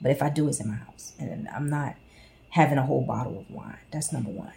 But 0.00 0.10
if 0.10 0.22
I 0.22 0.30
do, 0.30 0.48
it's 0.48 0.60
in 0.60 0.68
my 0.68 0.76
house. 0.76 1.12
And 1.18 1.48
I'm 1.48 1.68
not 1.68 1.96
having 2.50 2.78
a 2.78 2.86
whole 2.86 3.04
bottle 3.04 3.38
of 3.38 3.50
wine. 3.50 3.78
That's 3.92 4.12
number 4.12 4.30
one. 4.30 4.52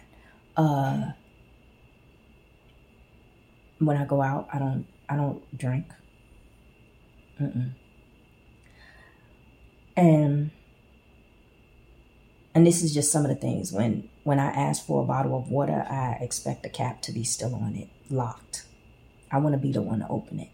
Uh, 0.56 1.12
when 3.78 3.96
I 3.96 4.04
go 4.04 4.22
out, 4.22 4.48
I 4.52 4.58
don't 4.58 4.86
I 5.08 5.16
don't 5.16 5.56
drink. 5.56 5.86
Mm-mm. 7.40 7.72
And 9.96 10.50
and 12.54 12.66
this 12.66 12.82
is 12.82 12.92
just 12.92 13.12
some 13.12 13.24
of 13.24 13.28
the 13.28 13.36
things 13.36 13.72
when 13.72 14.08
when 14.24 14.38
I 14.38 14.48
ask 14.48 14.84
for 14.84 15.02
a 15.02 15.06
bottle 15.06 15.36
of 15.36 15.48
water, 15.48 15.86
I 15.88 16.18
expect 16.20 16.62
the 16.62 16.68
cap 16.68 17.02
to 17.02 17.12
be 17.12 17.24
still 17.24 17.54
on 17.54 17.74
it, 17.74 17.88
locked. 18.10 18.66
I 19.30 19.38
want 19.38 19.54
to 19.54 19.58
be 19.58 19.72
the 19.72 19.82
one 19.82 20.00
to 20.00 20.08
open 20.08 20.40
it. 20.40 20.50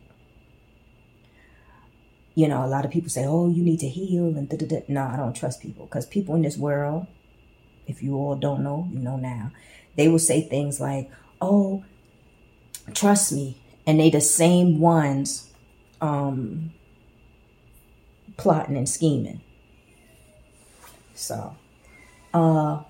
You 2.37 2.49
know, 2.49 2.64
a 2.64 2.69
lot 2.69 2.85
of 2.85 2.93
people 2.93 3.09
say, 3.11 3.25
"Oh, 3.26 3.49
you 3.49 3.64
need 3.64 3.81
to 3.81 3.88
heal," 3.88 4.26
and 4.26 4.49
da 4.49 4.59
da 4.59 4.66
da. 4.66 4.83
No, 4.88 5.05
I 5.05 5.16
don't 5.16 5.35
trust 5.35 5.62
people 5.62 5.87
because 5.87 6.07
people 6.07 6.35
in 6.37 6.43
this 6.43 6.59
world, 6.59 7.07
if 7.88 8.02
you 8.02 8.14
all 8.16 8.37
don't 8.37 8.62
know, 8.62 8.88
you 8.93 9.00
know 9.00 9.16
now, 9.16 9.52
they 9.97 10.09
will 10.09 10.21
say 10.21 10.43
things 10.43 10.78
like, 10.78 11.11
"Oh, 11.40 11.85
trust 12.95 13.33
me," 13.33 13.57
and 13.87 13.99
they 13.99 14.11
the 14.11 14.21
same 14.21 14.81
ones 14.81 15.50
um, 16.02 16.73
plotting 18.37 18.76
and 18.76 18.88
scheming. 18.88 19.40
So 21.14 21.57
uh, 22.35 22.83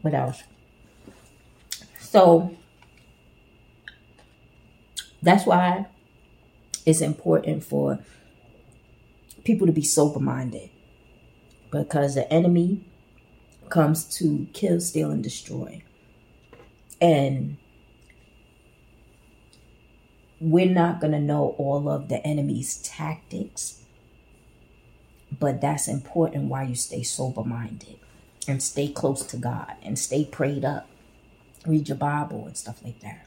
what 0.00 0.14
else? 0.14 0.42
So 2.00 2.56
that's 5.22 5.46
why 5.46 5.86
it's 6.84 7.00
important 7.00 7.64
for 7.64 7.98
people 9.44 9.66
to 9.66 9.72
be 9.72 9.82
sober 9.82 10.20
minded 10.20 10.70
because 11.70 12.14
the 12.14 12.30
enemy 12.32 12.84
comes 13.70 14.04
to 14.18 14.46
kill, 14.52 14.80
steal, 14.80 15.10
and 15.10 15.22
destroy. 15.22 15.82
And 17.00 17.56
we're 20.40 20.66
not 20.66 21.00
going 21.00 21.12
to 21.12 21.20
know 21.20 21.54
all 21.58 21.88
of 21.88 22.08
the 22.08 22.24
enemy's 22.26 22.76
tactics 22.82 23.82
but 25.38 25.60
that's 25.60 25.88
important 25.88 26.44
why 26.44 26.64
you 26.64 26.74
stay 26.74 27.02
sober 27.02 27.44
minded. 27.44 27.96
and 28.48 28.60
stay 28.60 28.88
close 28.88 29.24
to 29.26 29.36
God 29.36 29.74
and 29.84 29.96
stay 29.96 30.24
prayed 30.24 30.64
up. 30.64 30.88
Read 31.64 31.88
your 31.88 31.96
Bible 31.96 32.46
and 32.46 32.56
stuff 32.56 32.82
like 32.84 33.00
that. 33.00 33.26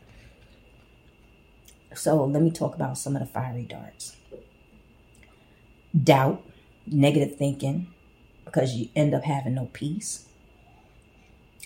So 1.96 2.24
let 2.26 2.42
me 2.44 2.52
talk 2.52 2.76
about 2.76 2.98
some 2.98 3.16
of 3.16 3.22
the 3.22 3.28
fiery 3.28 3.64
darts. 3.64 4.16
Doubt, 6.02 6.44
negative 6.86 7.38
thinking, 7.38 7.88
because 8.44 8.76
you 8.76 8.90
end 8.96 9.14
up 9.14 9.24
having 9.24 9.56
no 9.56 9.70
peace. 9.72 10.28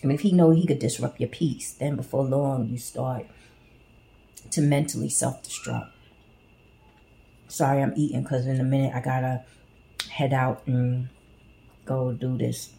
I 0.03 0.07
mean, 0.07 0.15
if 0.15 0.21
he 0.21 0.31
know 0.31 0.51
he 0.51 0.65
could 0.65 0.79
disrupt 0.79 1.19
your 1.19 1.29
peace, 1.29 1.74
then 1.74 1.95
before 1.95 2.24
long 2.24 2.67
you 2.69 2.77
start 2.77 3.25
to 4.51 4.62
mentally 4.62 5.09
self-destruct. 5.09 5.91
Sorry, 7.48 7.81
I'm 7.81 7.93
eating 7.95 8.21
because 8.21 8.45
in 8.45 8.62
a 8.62 8.63
minute 8.63 8.93
I 8.95 9.01
gotta 9.01 9.43
head 10.09 10.33
out 10.33 10.62
and 10.67 11.09
go 11.86 12.13
do 12.13 12.38
this 12.38 12.69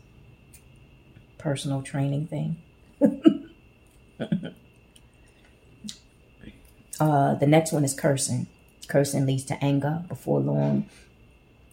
personal 1.39 1.83
training 1.83 2.29
thing. 2.29 2.57
uh, 7.01 7.35
the 7.35 7.47
next 7.47 7.73
one 7.73 7.83
is 7.83 7.95
cursing. 7.95 8.47
Cursing 8.87 9.25
leads 9.25 9.45
to 9.45 9.65
anger 9.65 10.05
before 10.09 10.41
long. 10.41 10.89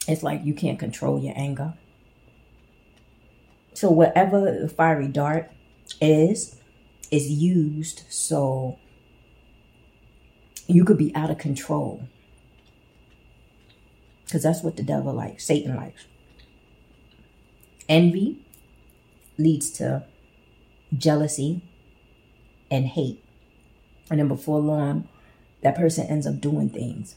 It's 0.07 0.23
like 0.23 0.43
you 0.45 0.53
can't 0.53 0.79
control 0.79 1.21
your 1.21 1.33
anger. 1.35 1.73
So 3.73 3.91
whatever 3.91 4.59
the 4.59 4.69
fiery 4.69 5.09
dart 5.09 5.51
is, 6.01 6.55
is 7.11 7.29
used 7.29 8.03
so 8.09 8.79
you 10.65 10.85
could 10.85 10.97
be 10.97 11.13
out 11.13 11.29
of 11.29 11.37
control. 11.37 12.07
Because 14.25 14.43
that's 14.43 14.63
what 14.63 14.77
the 14.77 14.83
devil 14.83 15.13
likes, 15.13 15.45
Satan 15.45 15.75
likes. 15.75 16.05
Envy 17.87 18.45
leads 19.37 19.69
to 19.71 20.05
jealousy 20.97 21.61
and 22.71 22.85
hate. 22.87 23.23
And 24.09 24.19
then 24.19 24.27
before 24.27 24.59
long, 24.59 25.07
that 25.61 25.75
person 25.75 26.07
ends 26.07 26.27
up 26.27 26.39
doing 26.39 26.69
things 26.69 27.15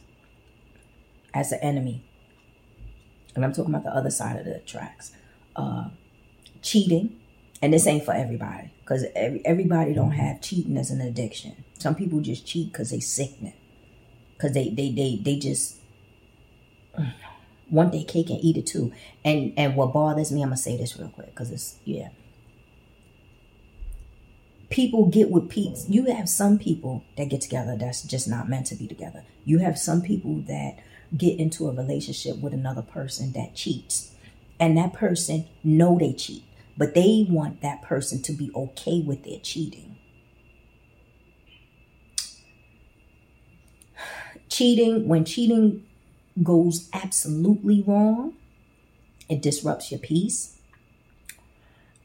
as 1.35 1.52
an 1.52 1.61
enemy. 1.61 2.04
And 3.35 3.44
I'm 3.44 3.52
talking 3.52 3.75
about 3.75 3.85
the 3.85 3.94
other 3.94 4.11
side 4.11 4.37
of 4.37 4.44
the 4.44 4.59
tracks. 4.61 5.12
Uh, 5.54 5.88
cheating, 6.62 7.16
and 7.62 7.73
this 7.73 7.87
ain't 7.87 8.04
for 8.04 8.14
everybody 8.14 8.73
because 8.80 9.04
every, 9.14 9.44
everybody 9.44 9.94
don't 9.94 10.12
have 10.12 10.40
cheating 10.40 10.76
as 10.76 10.90
an 10.90 11.00
addiction. 11.00 11.64
Some 11.78 11.94
people 11.94 12.20
just 12.20 12.47
cheat 12.47 12.73
because 12.73 12.90
they 12.90 13.00
sickening, 13.00 13.54
because 14.37 14.52
they 14.52 14.70
they 14.70 14.90
they 14.90 15.20
they 15.23 15.37
just 15.37 15.76
want 17.70 17.92
their 17.92 18.04
cake 18.04 18.30
and 18.30 18.42
eat 18.42 18.56
it 18.56 18.66
too. 18.66 18.92
And 19.25 19.52
and 19.56 19.76
what 19.76 19.92
bothers 19.92 20.32
me, 20.32 20.42
I'm 20.42 20.49
gonna 20.49 20.56
say 20.56 20.76
this 20.76 20.99
real 20.99 21.09
quick 21.09 21.28
because 21.35 21.50
it's 21.50 21.76
yeah. 21.85 22.09
People 24.71 25.07
get 25.07 25.31
with 25.31 25.50
peeps. 25.50 25.89
You 25.89 26.05
have 26.07 26.29
some 26.29 26.59
people 26.59 27.05
that 27.17 27.29
get 27.29 27.41
together 27.41 27.77
that's 27.77 28.03
just 28.03 28.29
not 28.29 28.49
meant 28.49 28.67
to 28.67 28.77
be 28.77 28.87
together. 28.87 29.25
You 29.45 29.59
have 29.59 29.79
some 29.79 30.00
people 30.00 30.43
that 30.47 30.79
get 31.17 31.41
into 31.41 31.69
a 31.69 31.75
relationship 31.75 32.39
with 32.39 32.55
another 32.55 32.83
person 32.83 33.33
that 33.33 33.55
cheats, 33.55 34.12
and 34.61 34.77
that 34.77 34.93
person 34.93 35.49
know 35.65 35.99
they 35.99 36.12
cheat, 36.12 36.45
but 36.79 36.95
they 36.95 37.27
want 37.29 37.62
that 37.62 37.83
person 37.83 38.23
to 38.23 38.33
be 38.33 38.53
okay 38.55 39.00
with 39.00 39.25
their 39.25 39.41
cheating. 39.41 39.97
Cheating, 44.49 45.09
when 45.09 45.25
cheating 45.25 45.85
goes 46.43 46.89
absolutely 46.93 47.83
wrong, 47.83 48.35
it 49.29 49.43
disrupts 49.43 49.91
your 49.91 50.00
peace. 50.00 50.59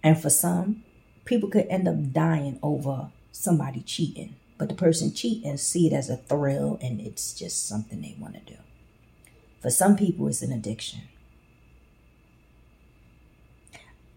And 0.03 0.19
for 0.19 0.29
some, 0.29 0.83
people 1.25 1.49
could 1.49 1.67
end 1.67 1.87
up 1.87 2.13
dying 2.13 2.59
over 2.63 3.09
somebody 3.31 3.81
cheating. 3.81 4.35
But 4.57 4.69
the 4.69 4.75
person 4.75 5.13
cheating 5.13 5.57
see 5.57 5.87
it 5.87 5.93
as 5.93 6.09
a 6.09 6.17
thrill 6.17 6.79
and 6.81 7.01
it's 7.01 7.33
just 7.33 7.67
something 7.67 8.01
they 8.01 8.15
want 8.17 8.35
to 8.35 8.53
do. 8.53 8.59
For 9.61 9.69
some 9.69 9.97
people, 9.97 10.27
it's 10.27 10.41
an 10.41 10.53
addiction. 10.53 11.01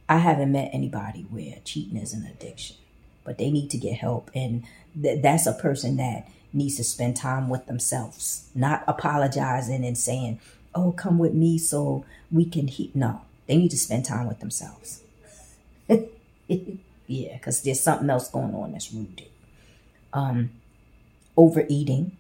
I 0.09 0.19
haven't 0.19 0.53
met 0.53 0.71
anybody 0.73 1.23
where 1.23 1.57
cheating 1.65 1.97
is 1.97 2.13
an 2.13 2.25
addiction, 2.25 2.77
but 3.25 3.37
they 3.39 3.51
need 3.51 3.71
to 3.71 3.79
get 3.79 3.99
help. 3.99 4.31
And 4.35 4.65
th- 5.01 5.23
that's 5.23 5.47
a 5.47 5.53
person 5.53 5.97
that 5.97 6.29
needs 6.53 6.77
to 6.77 6.85
spend 6.85 7.17
time 7.17 7.49
with 7.49 7.67
themselves, 7.67 8.49
not 8.55 8.85
apologizing 8.87 9.85
and 9.85 9.99
saying, 9.99 10.41
oh, 10.75 10.93
come 10.93 11.19
with 11.19 11.35
me 11.35 11.59
so 11.59 12.05
we 12.31 12.45
can 12.45 12.69
heat. 12.69 12.95
No, 12.95 13.23
they 13.47 13.57
need 13.57 13.71
to 13.71 13.79
spend 13.79 14.05
time 14.05 14.29
with 14.29 14.41
themselves. 14.41 15.03
yeah, 17.09 17.33
because 17.35 17.63
there's 17.63 17.81
something 17.81 18.09
else 18.09 18.31
going 18.31 18.55
on 18.55 18.73
that's 18.73 18.93
rooted. 18.93 19.29
Um, 20.13 20.51
overeating, 21.37 22.17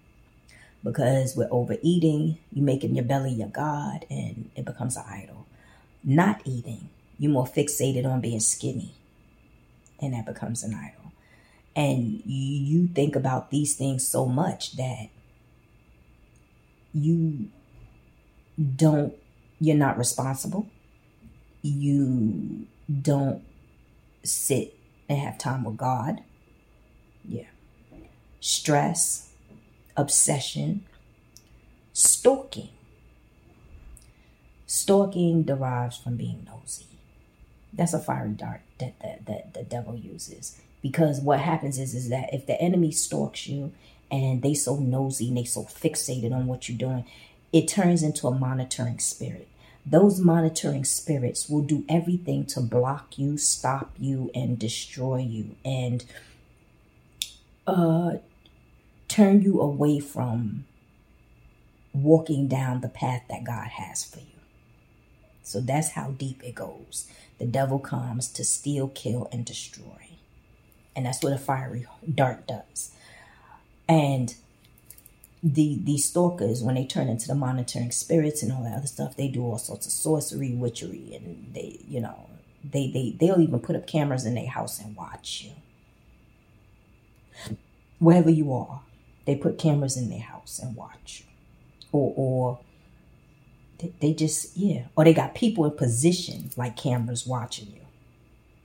because 0.83 1.37
with 1.37 1.48
overeating, 1.53 2.38
you're 2.53 2.64
making 2.64 2.96
your 2.96 3.05
belly 3.05 3.31
your 3.31 3.48
God 3.48 4.05
and 4.11 4.51
it 4.57 4.64
becomes 4.64 4.96
an 4.96 5.05
idol. 5.09 5.46
Not 6.03 6.40
eating, 6.44 6.88
you're 7.18 7.31
more 7.31 7.46
fixated 7.46 8.05
on 8.05 8.20
being 8.20 8.40
skinny 8.40 8.94
and 10.01 10.14
that 10.14 10.27
becomes 10.27 10.62
an 10.62 10.74
idol 10.74 11.12
and 11.79 12.22
you 12.27 12.88
think 12.88 13.14
about 13.14 13.51
these 13.51 13.77
things 13.77 14.07
so 14.07 14.27
much 14.27 14.77
that 14.77 15.09
you 16.92 17.48
don't 18.77 19.14
you're 19.61 19.77
not 19.77 19.98
responsible 19.98 20.68
you 21.62 22.66
don't 23.03 23.42
sit 24.24 24.78
and 25.09 25.18
have 25.18 25.38
time 25.38 25.64
with 25.64 25.77
god. 25.77 26.23
Yeah. 27.25 27.47
Stress 28.40 29.33
obsession 29.97 30.85
stalking. 31.92 32.71
Stalking 34.66 35.42
derives 35.42 35.97
from 35.97 36.16
being 36.16 36.47
nosy. 36.47 36.87
That's 37.73 37.94
a 37.94 37.99
fiery 37.99 38.31
dart 38.31 38.61
that, 38.79 38.99
that, 39.01 39.27
that 39.27 39.55
the 39.55 39.62
devil 39.64 39.97
uses. 39.97 40.61
Because 40.83 41.21
what 41.21 41.40
happens 41.40 41.79
is 41.79 41.94
is 41.94 42.09
that 42.11 42.33
if 42.33 42.47
the 42.47 42.61
enemy 42.61 42.92
stalks 42.92 43.47
you 43.47 43.73
and 44.11 44.42
they 44.42 44.55
so 44.55 44.77
nosy 44.77 45.29
and 45.29 45.37
they 45.37 45.44
so 45.44 45.64
fixated 45.64 46.33
on 46.33 46.47
what 46.47 46.68
you're 46.68 46.79
doing 46.79 47.05
it 47.53 47.68
turns 47.68 48.03
into 48.03 48.27
a 48.27 48.35
monitoring 48.35 48.99
spirit 48.99 49.49
those 49.90 50.20
monitoring 50.20 50.85
spirits 50.85 51.48
will 51.48 51.62
do 51.62 51.85
everything 51.88 52.44
to 52.44 52.61
block 52.61 53.18
you 53.18 53.38
stop 53.38 53.92
you 53.98 54.31
and 54.35 54.59
destroy 54.59 55.18
you 55.18 55.57
and 55.64 56.05
uh 57.66 58.12
turn 59.09 59.42
you 59.42 59.61
away 59.61 59.98
from 59.98 60.64
walking 61.92 62.48
down 62.48 62.81
the 62.81 62.88
path 62.88 63.22
that 63.29 63.44
god 63.44 63.68
has 63.68 64.05
for 64.05 64.20
you. 64.20 64.27
So 65.42 65.61
that's 65.61 65.92
how 65.92 66.11
deep 66.11 66.42
it 66.44 66.55
goes. 66.55 67.09
The 67.38 67.46
devil 67.46 67.79
comes 67.79 68.29
to 68.33 68.44
steal 68.44 68.88
kill 68.88 69.29
and 69.33 69.44
destroy. 69.44 70.11
And 70.94 71.07
that's 71.07 71.22
what 71.22 71.33
a 71.33 71.38
fiery 71.38 71.87
dart 72.12 72.46
does. 72.46 72.90
And 73.88 74.35
the 75.42 75.79
these 75.83 76.05
stalkers, 76.05 76.62
when 76.62 76.74
they 76.74 76.85
turn 76.85 77.09
into 77.09 77.29
the 77.29 77.35
monitoring 77.35 77.90
spirits 77.92 78.42
and 78.42 78.53
all 78.53 78.62
that 78.64 78.77
other 78.77 78.87
stuff, 78.87 79.16
they 79.16 79.29
do 79.29 79.42
all 79.42 79.59
sorts 79.59 79.87
of 79.87 79.92
sorcery, 79.92 80.55
witchery, 80.55 81.14
and 81.14 81.55
they, 81.55 81.79
you 81.87 82.01
know, 82.01 82.29
they 82.64 82.90
they 82.90 83.16
they'll 83.18 83.40
even 83.40 83.61
put 83.61 83.77
up 83.77 83.87
cameras 83.87 84.27
in 84.27 84.35
their 84.35 84.48
house 84.48 84.81
and 84.81 84.96
watch 84.96 85.44
you. 85.44 85.53
Wherever 87.98 88.31
you 88.31 88.53
are, 88.53 88.83
they 89.27 89.37
put 89.37 89.59
cameras 89.59 89.96
in 89.96 90.11
their 90.11 90.20
house 90.20 90.59
and 90.59 90.74
watch 90.74 91.24
you, 91.24 91.27
or 91.92 92.12
or 92.16 92.59
they, 93.79 93.92
they 94.01 94.12
just 94.12 94.57
yeah, 94.57 94.87
or 94.96 95.05
they 95.05 95.14
got 95.14 95.35
people 95.37 95.64
in 95.64 95.72
position 95.72 96.51
like 96.57 96.77
cameras 96.77 97.27
watching 97.27 97.68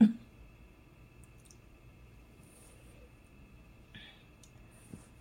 you. 0.00 0.08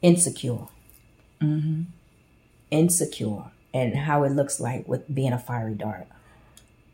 insecure. 0.01 0.67
Mm-hmm. 1.43 1.81
Insecure 2.71 3.51
and 3.73 3.95
how 3.95 4.23
it 4.23 4.31
looks 4.31 4.59
like 4.59 4.87
with 4.87 5.13
being 5.13 5.33
a 5.33 5.39
fiery 5.39 5.75
dart. 5.75 6.07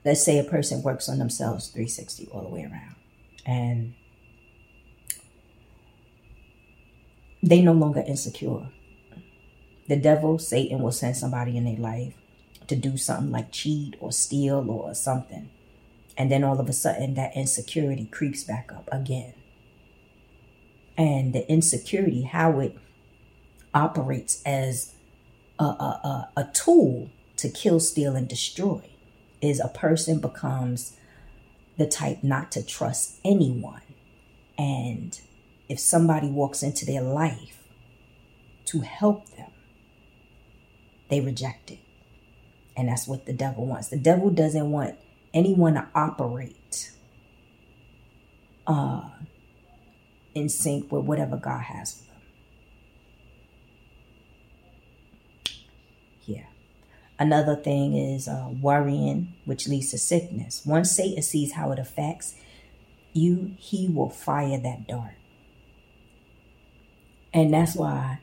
Let's 0.03 0.23
say 0.23 0.39
a 0.39 0.43
person 0.43 0.81
works 0.81 1.09
on 1.09 1.19
themselves 1.19 1.67
360 1.67 2.29
all 2.31 2.41
the 2.41 2.49
way 2.49 2.61
around 2.61 2.95
and 3.45 3.93
they 7.41 7.61
no 7.61 7.73
longer 7.73 8.03
insecure. 8.05 8.69
The 9.87 9.95
devil, 9.95 10.37
Satan, 10.37 10.81
will 10.81 10.91
send 10.91 11.17
somebody 11.17 11.57
in 11.57 11.65
their 11.65 11.77
life 11.77 12.13
to 12.67 12.75
do 12.75 12.97
something 12.97 13.31
like 13.31 13.51
cheat 13.51 13.95
or 13.99 14.11
steal 14.11 14.69
or 14.69 14.93
something. 14.93 15.49
And 16.17 16.31
then 16.31 16.43
all 16.43 16.59
of 16.59 16.69
a 16.69 16.73
sudden, 16.73 17.15
that 17.15 17.35
insecurity 17.35 18.05
creeps 18.05 18.43
back 18.43 18.71
up 18.71 18.87
again. 18.91 19.33
And 20.97 21.33
the 21.33 21.49
insecurity, 21.49 22.23
how 22.23 22.59
it 22.59 22.77
operates 23.73 24.41
as 24.45 24.93
a, 25.59 25.63
a, 25.63 26.29
a, 26.35 26.41
a 26.41 26.43
tool 26.53 27.09
to 27.37 27.49
kill, 27.49 27.79
steal, 27.79 28.15
and 28.15 28.27
destroy 28.27 28.89
is 29.41 29.59
a 29.59 29.69
person 29.69 30.19
becomes 30.19 30.97
the 31.77 31.87
type 31.87 32.23
not 32.23 32.51
to 32.51 32.63
trust 32.63 33.19
anyone. 33.23 33.81
And 34.57 35.19
if 35.69 35.79
somebody 35.79 36.27
walks 36.27 36.61
into 36.61 36.85
their 36.85 37.01
life 37.01 37.63
to 38.65 38.81
help 38.81 39.29
them, 39.29 39.51
they 41.09 41.21
reject 41.21 41.71
it. 41.71 41.79
And 42.75 42.89
that's 42.89 43.07
what 43.07 43.25
the 43.25 43.33
devil 43.33 43.65
wants. 43.65 43.87
The 43.89 43.97
devil 43.97 44.29
doesn't 44.29 44.69
want 44.69 44.95
anyone 45.33 45.75
to 45.75 45.87
operate 45.95 46.91
uh, 48.67 49.09
in 50.35 50.49
sync 50.49 50.91
with 50.91 51.05
whatever 51.05 51.37
God 51.37 51.61
has 51.61 51.93
for 51.93 52.03
them. 52.03 52.21
Yeah. 56.25 56.45
Another 57.19 57.55
thing 57.55 57.95
is 57.95 58.27
uh, 58.27 58.49
worrying, 58.61 59.33
which 59.45 59.67
leads 59.67 59.91
to 59.91 59.97
sickness. 59.97 60.65
Once 60.65 60.91
Satan 60.91 61.21
sees 61.21 61.53
how 61.53 61.71
it 61.71 61.79
affects 61.79 62.35
you, 63.13 63.55
he 63.57 63.89
will 63.89 64.09
fire 64.09 64.57
that 64.57 64.87
dart. 64.87 65.15
And 67.33 67.53
that's 67.53 67.75
why 67.75 68.19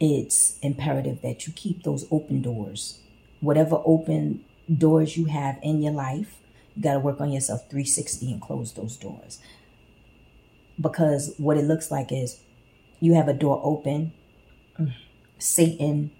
it's 0.00 0.58
imperative 0.60 1.20
that 1.22 1.46
you 1.46 1.52
keep 1.52 1.82
those 1.82 2.06
open 2.10 2.40
doors. 2.40 3.00
Whatever 3.40 3.82
open 3.84 4.44
doors 4.74 5.16
you 5.16 5.26
have 5.26 5.58
in 5.62 5.82
your 5.82 5.92
life, 5.92 6.38
you 6.74 6.82
got 6.82 6.94
to 6.94 7.00
work 7.00 7.20
on 7.20 7.30
yourself 7.30 7.68
360 7.68 8.32
and 8.32 8.40
close 8.40 8.72
those 8.72 8.96
doors 8.96 9.38
because 10.80 11.34
what 11.36 11.56
it 11.56 11.64
looks 11.64 11.90
like 11.90 12.10
is 12.10 12.40
you 13.00 13.14
have 13.14 13.28
a 13.28 13.34
door 13.34 13.60
open. 13.62 14.12
Satan 15.38 16.10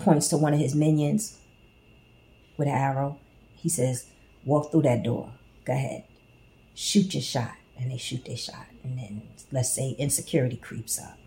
points 0.00 0.28
to 0.28 0.36
one 0.36 0.54
of 0.54 0.60
his 0.60 0.74
minions 0.74 1.38
with 2.56 2.68
an 2.68 2.74
arrow. 2.74 3.18
He 3.54 3.68
says, 3.68 4.06
Walk 4.44 4.70
through 4.70 4.82
that 4.82 5.02
door. 5.02 5.32
Go 5.64 5.72
ahead. 5.72 6.04
Shoot 6.74 7.14
your 7.14 7.22
shot. 7.22 7.52
And 7.78 7.90
they 7.90 7.96
shoot 7.96 8.24
their 8.24 8.36
shot. 8.36 8.66
And 8.82 8.98
then, 8.98 9.22
let's 9.52 9.74
say, 9.74 9.94
insecurity 9.98 10.56
creeps 10.56 10.98
up. 10.98 11.18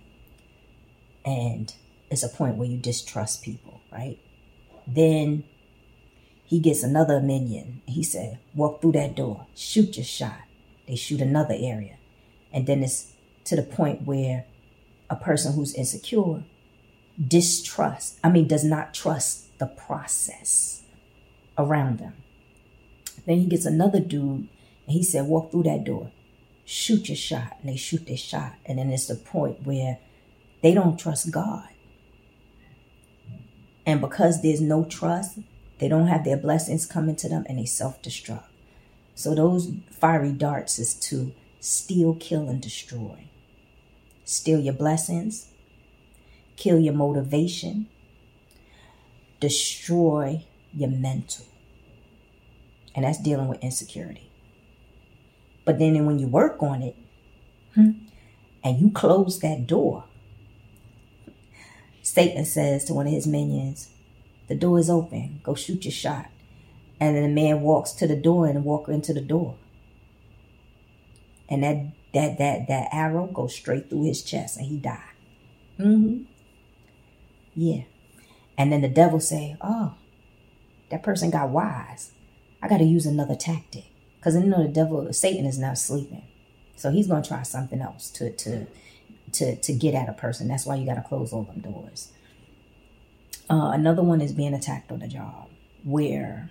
And 1.25 1.73
it's 2.11 2.23
a 2.23 2.29
point 2.29 2.57
where 2.57 2.67
you 2.67 2.77
distrust 2.77 3.43
people, 3.43 3.81
right? 3.91 4.19
Then 4.85 5.43
he 6.43 6.59
gets 6.59 6.83
another 6.83 7.21
minion. 7.21 7.81
He 7.85 8.03
said, 8.03 8.39
Walk 8.53 8.81
through 8.81 8.93
that 8.93 9.15
door. 9.15 9.47
Shoot 9.55 9.97
your 9.97 10.05
shot 10.05 10.41
they 10.87 10.95
shoot 10.95 11.21
another 11.21 11.55
area. 11.57 11.97
And 12.51 12.67
then 12.67 12.83
it's 12.83 13.13
to 13.45 13.55
the 13.55 13.63
point 13.63 14.03
where 14.03 14.45
a 15.09 15.15
person 15.15 15.53
who's 15.53 15.73
insecure 15.73 16.43
distrust, 17.27 18.19
I 18.23 18.29
mean, 18.29 18.47
does 18.47 18.63
not 18.63 18.93
trust 18.93 19.57
the 19.59 19.67
process 19.67 20.83
around 21.57 21.99
them. 21.99 22.13
Then 23.25 23.39
he 23.39 23.45
gets 23.45 23.65
another 23.65 23.99
dude 23.99 24.47
and 24.85 24.95
he 24.95 25.03
said, 25.03 25.27
Walk 25.27 25.51
through 25.51 25.63
that 25.63 25.83
door, 25.83 26.11
shoot 26.65 27.07
your 27.09 27.15
shot. 27.15 27.57
And 27.61 27.69
they 27.69 27.77
shoot 27.77 28.05
their 28.05 28.17
shot. 28.17 28.55
And 28.65 28.77
then 28.77 28.89
it's 28.89 29.07
the 29.07 29.15
point 29.15 29.65
where 29.65 29.99
they 30.61 30.73
don't 30.73 30.97
trust 30.97 31.31
God. 31.31 31.67
And 33.85 34.01
because 34.01 34.41
there's 34.41 34.61
no 34.61 34.85
trust, 34.85 35.39
they 35.79 35.87
don't 35.87 36.07
have 36.07 36.23
their 36.23 36.37
blessings 36.37 36.85
coming 36.85 37.15
to 37.17 37.29
them 37.29 37.45
and 37.47 37.59
they 37.59 37.65
self 37.65 38.01
destruct. 38.01 38.45
So 39.15 39.35
those 39.35 39.71
fiery 39.91 40.31
darts 40.31 40.79
is 40.79 40.95
to 40.95 41.33
steal, 41.59 42.15
kill, 42.15 42.49
and 42.49 42.61
destroy. 42.61 43.29
Steal 44.25 44.59
your 44.59 44.73
blessings, 44.73 45.49
kill 46.55 46.79
your 46.79 46.93
motivation, 46.93 47.87
destroy 49.39 50.45
your 50.73 50.89
mental. 50.89 51.45
And 52.95 53.05
that's 53.05 53.21
dealing 53.21 53.47
with 53.47 53.63
insecurity. 53.63 54.29
But 55.65 55.79
then 55.79 56.05
when 56.05 56.19
you 56.19 56.27
work 56.27 56.61
on 56.61 56.81
it 56.81 56.95
hmm, 57.73 57.91
and 58.63 58.79
you 58.79 58.91
close 58.91 59.39
that 59.39 59.65
door, 59.65 60.05
Satan 62.01 62.45
says 62.45 62.85
to 62.85 62.93
one 62.93 63.07
of 63.07 63.13
his 63.13 63.25
minions, 63.25 63.89
The 64.47 64.55
door 64.55 64.77
is 64.77 64.89
open. 64.89 65.39
Go 65.41 65.55
shoot 65.55 65.85
your 65.85 65.91
shot. 65.91 66.29
And 66.99 67.15
then 67.15 67.23
the 67.23 67.29
man 67.29 67.61
walks 67.61 67.91
to 67.93 68.07
the 68.07 68.15
door 68.15 68.47
and 68.47 68.63
walk 68.63 68.87
into 68.89 69.13
the 69.13 69.21
door. 69.21 69.55
And 71.49 71.63
that 71.63 71.93
that 72.13 72.37
that 72.37 72.67
that 72.67 72.89
arrow 72.91 73.27
goes 73.27 73.55
straight 73.55 73.89
through 73.89 74.03
his 74.03 74.21
chest 74.21 74.57
and 74.57 74.65
he 74.67 74.77
died. 74.77 74.99
Mm-hmm. 75.79 76.23
Yeah. 77.55 77.83
And 78.57 78.71
then 78.71 78.81
the 78.81 78.89
devil 78.89 79.19
say, 79.19 79.57
Oh, 79.61 79.95
that 80.89 81.03
person 81.03 81.31
got 81.31 81.49
wise. 81.49 82.11
I 82.61 82.67
gotta 82.67 82.83
use 82.83 83.05
another 83.05 83.35
tactic. 83.35 83.85
Because 84.19 84.35
you 84.35 84.45
know 84.45 84.63
the 84.63 84.69
devil 84.69 85.11
Satan 85.11 85.45
is 85.45 85.59
not 85.59 85.77
sleeping. 85.77 86.23
So 86.75 86.91
he's 86.91 87.07
gonna 87.07 87.23
try 87.23 87.43
something 87.43 87.81
else 87.81 88.09
to 88.11 88.31
to 88.31 88.67
to 89.33 89.55
to 89.55 89.73
get 89.73 89.93
at 89.93 90.09
a 90.09 90.13
person. 90.13 90.47
That's 90.47 90.65
why 90.65 90.75
you 90.75 90.85
gotta 90.85 91.01
close 91.01 91.33
all 91.33 91.43
them 91.43 91.61
doors. 91.61 92.11
Uh, 93.49 93.71
another 93.73 94.01
one 94.01 94.21
is 94.21 94.31
being 94.31 94.53
attacked 94.53 94.91
on 94.91 94.99
the 94.99 95.07
job 95.07 95.49
where 95.83 96.49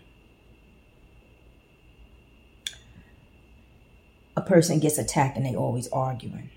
a 4.37 4.43
person 4.43 4.79
gets 4.79 4.99
attacked 4.99 5.37
and 5.37 5.47
they 5.47 5.55
always 5.55 5.89
arguing. 5.89 6.51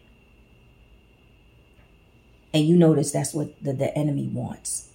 And 2.55 2.65
you 2.65 2.77
notice 2.77 3.11
that's 3.11 3.33
what 3.33 3.61
the, 3.61 3.73
the 3.73 3.95
enemy 3.97 4.29
wants. 4.31 4.87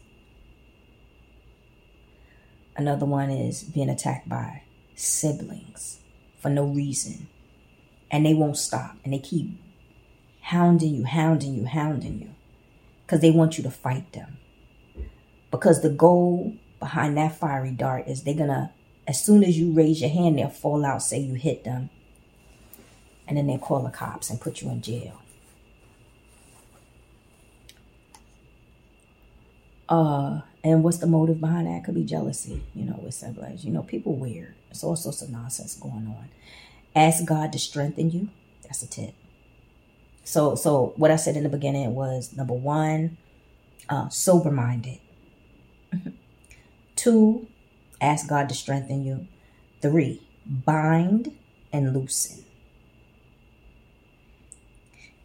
Another 2.75 3.05
one 3.05 3.29
is 3.31 3.63
being 3.63 3.91
attacked 3.91 4.31
by 4.31 4.63
siblings 4.95 6.01
for 6.41 6.49
no 6.49 6.65
reason. 6.65 7.29
And 8.11 8.25
they 8.25 8.33
won't 8.33 8.57
stop. 8.57 8.97
And 9.05 9.13
they 9.13 9.19
keep 9.19 9.61
hounding 10.41 10.95
you, 10.95 11.05
hounding 11.05 11.55
you, 11.55 11.67
hounding 11.67 12.23
you. 12.23 12.31
Because 13.05 13.21
they 13.21 13.31
want 13.31 13.59
you 13.59 13.65
to 13.65 13.71
fight 13.71 14.15
them. 14.15 14.39
Because 15.51 15.83
the 15.83 15.91
goal 15.91 16.55
behind 16.79 17.19
that 17.19 17.37
fiery 17.37 17.73
dart 17.73 18.09
is 18.09 18.23
they're 18.23 18.33
going 18.33 18.49
to, 18.49 18.71
as 19.07 19.23
soon 19.23 19.45
as 19.45 19.59
you 19.59 19.73
raise 19.75 20.01
your 20.01 20.09
hand, 20.09 20.39
they'll 20.39 20.49
fall 20.49 20.83
out, 20.83 21.03
say 21.03 21.19
you 21.19 21.35
hit 21.35 21.65
them 21.65 21.91
and 23.29 23.37
then 23.37 23.47
they'll 23.47 23.59
call 23.59 23.83
the 23.83 23.91
cops 23.91 24.31
and 24.31 24.41
put 24.41 24.63
you 24.63 24.71
in 24.71 24.81
jail. 24.81 25.21
Uh, 29.91 30.43
and 30.63 30.85
what's 30.85 30.99
the 30.99 31.07
motive 31.07 31.41
behind 31.41 31.67
that? 31.67 31.85
Could 31.85 31.97
be 31.97 32.05
jealousy, 32.05 32.63
you 32.75 32.85
know, 32.85 33.01
with 33.03 33.15
siblings. 33.15 33.65
You 33.65 33.73
know, 33.73 33.83
people 33.83 34.15
weird. 34.15 34.55
It's 34.71 34.85
all 34.85 34.97
sorts 34.97 35.21
of 35.21 35.31
nonsense 35.31 35.75
going 35.75 36.07
on. 36.07 36.29
Ask 36.95 37.25
God 37.25 37.53
to 37.53 37.59
strengthen 37.59 38.11
you. 38.11 38.29
That's 38.63 38.83
a 38.83 38.89
tip. 38.89 39.15
So, 40.23 40.55
so 40.55 40.93
what 40.97 41.11
I 41.11 41.17
said 41.17 41.37
in 41.37 41.43
the 41.43 41.49
beginning 41.49 41.95
was 41.95 42.37
number 42.37 42.55
one, 42.55 43.19
uh, 43.89 44.09
sober 44.11 44.51
minded. 44.51 45.01
Two, 46.97 47.49
ask 48.01 48.29
God 48.29 48.49
to 48.49 48.55
strengthen 48.55 49.05
you. 49.05 49.27
Three, 49.83 50.23
bind 50.47 51.37
and 51.73 51.93
loosen. 51.93 52.45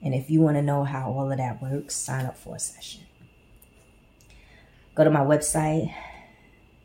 And 0.01 0.15
if 0.15 0.29
you 0.29 0.41
want 0.41 0.57
to 0.57 0.61
know 0.61 0.83
how 0.85 1.11
all 1.11 1.31
of 1.31 1.37
that 1.37 1.61
works, 1.61 1.95
sign 1.95 2.25
up 2.25 2.37
for 2.37 2.55
a 2.55 2.59
session. 2.59 3.01
Go 4.95 5.03
to 5.03 5.09
my 5.11 5.19
website, 5.19 5.93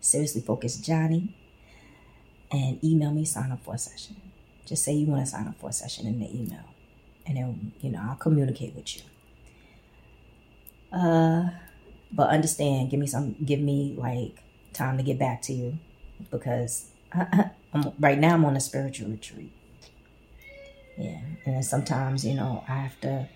Seriously 0.00 0.40
Focused 0.40 0.84
Johnnie, 0.84 1.36
and 2.50 2.82
email 2.82 3.12
me, 3.12 3.24
sign 3.24 3.52
up 3.52 3.64
for 3.64 3.74
a 3.74 3.78
session. 3.78 4.16
Just 4.66 4.84
say 4.84 4.92
you 4.94 5.06
want 5.06 5.24
to 5.24 5.30
sign 5.30 5.46
up 5.46 5.60
for 5.60 5.70
a 5.70 5.72
session 5.72 6.08
in 6.08 6.18
the 6.18 6.28
email. 6.28 6.64
And 7.24 7.36
then, 7.36 7.72
you 7.80 7.90
know, 7.90 8.00
I'll 8.02 8.16
communicate 8.16 8.74
with 8.74 8.96
you. 8.96 9.02
Uh, 10.92 11.50
but 12.10 12.30
understand, 12.30 12.90
give 12.90 12.98
me 12.98 13.06
some, 13.06 13.36
give 13.44 13.60
me 13.60 13.94
like 13.96 14.42
time 14.72 14.96
to 14.96 15.04
get 15.04 15.16
back 15.16 15.40
to 15.42 15.52
you 15.52 15.78
because 16.32 16.90
I, 17.12 17.50
I'm, 17.72 17.92
right 18.00 18.18
now 18.18 18.34
I'm 18.34 18.44
on 18.44 18.56
a 18.56 18.60
spiritual 18.60 19.10
retreat. 19.10 19.52
Yeah. 20.98 21.20
And 21.46 21.64
sometimes, 21.64 22.24
you 22.24 22.34
know, 22.34 22.64
I 22.68 22.74
have 22.74 23.00
to 23.02 23.28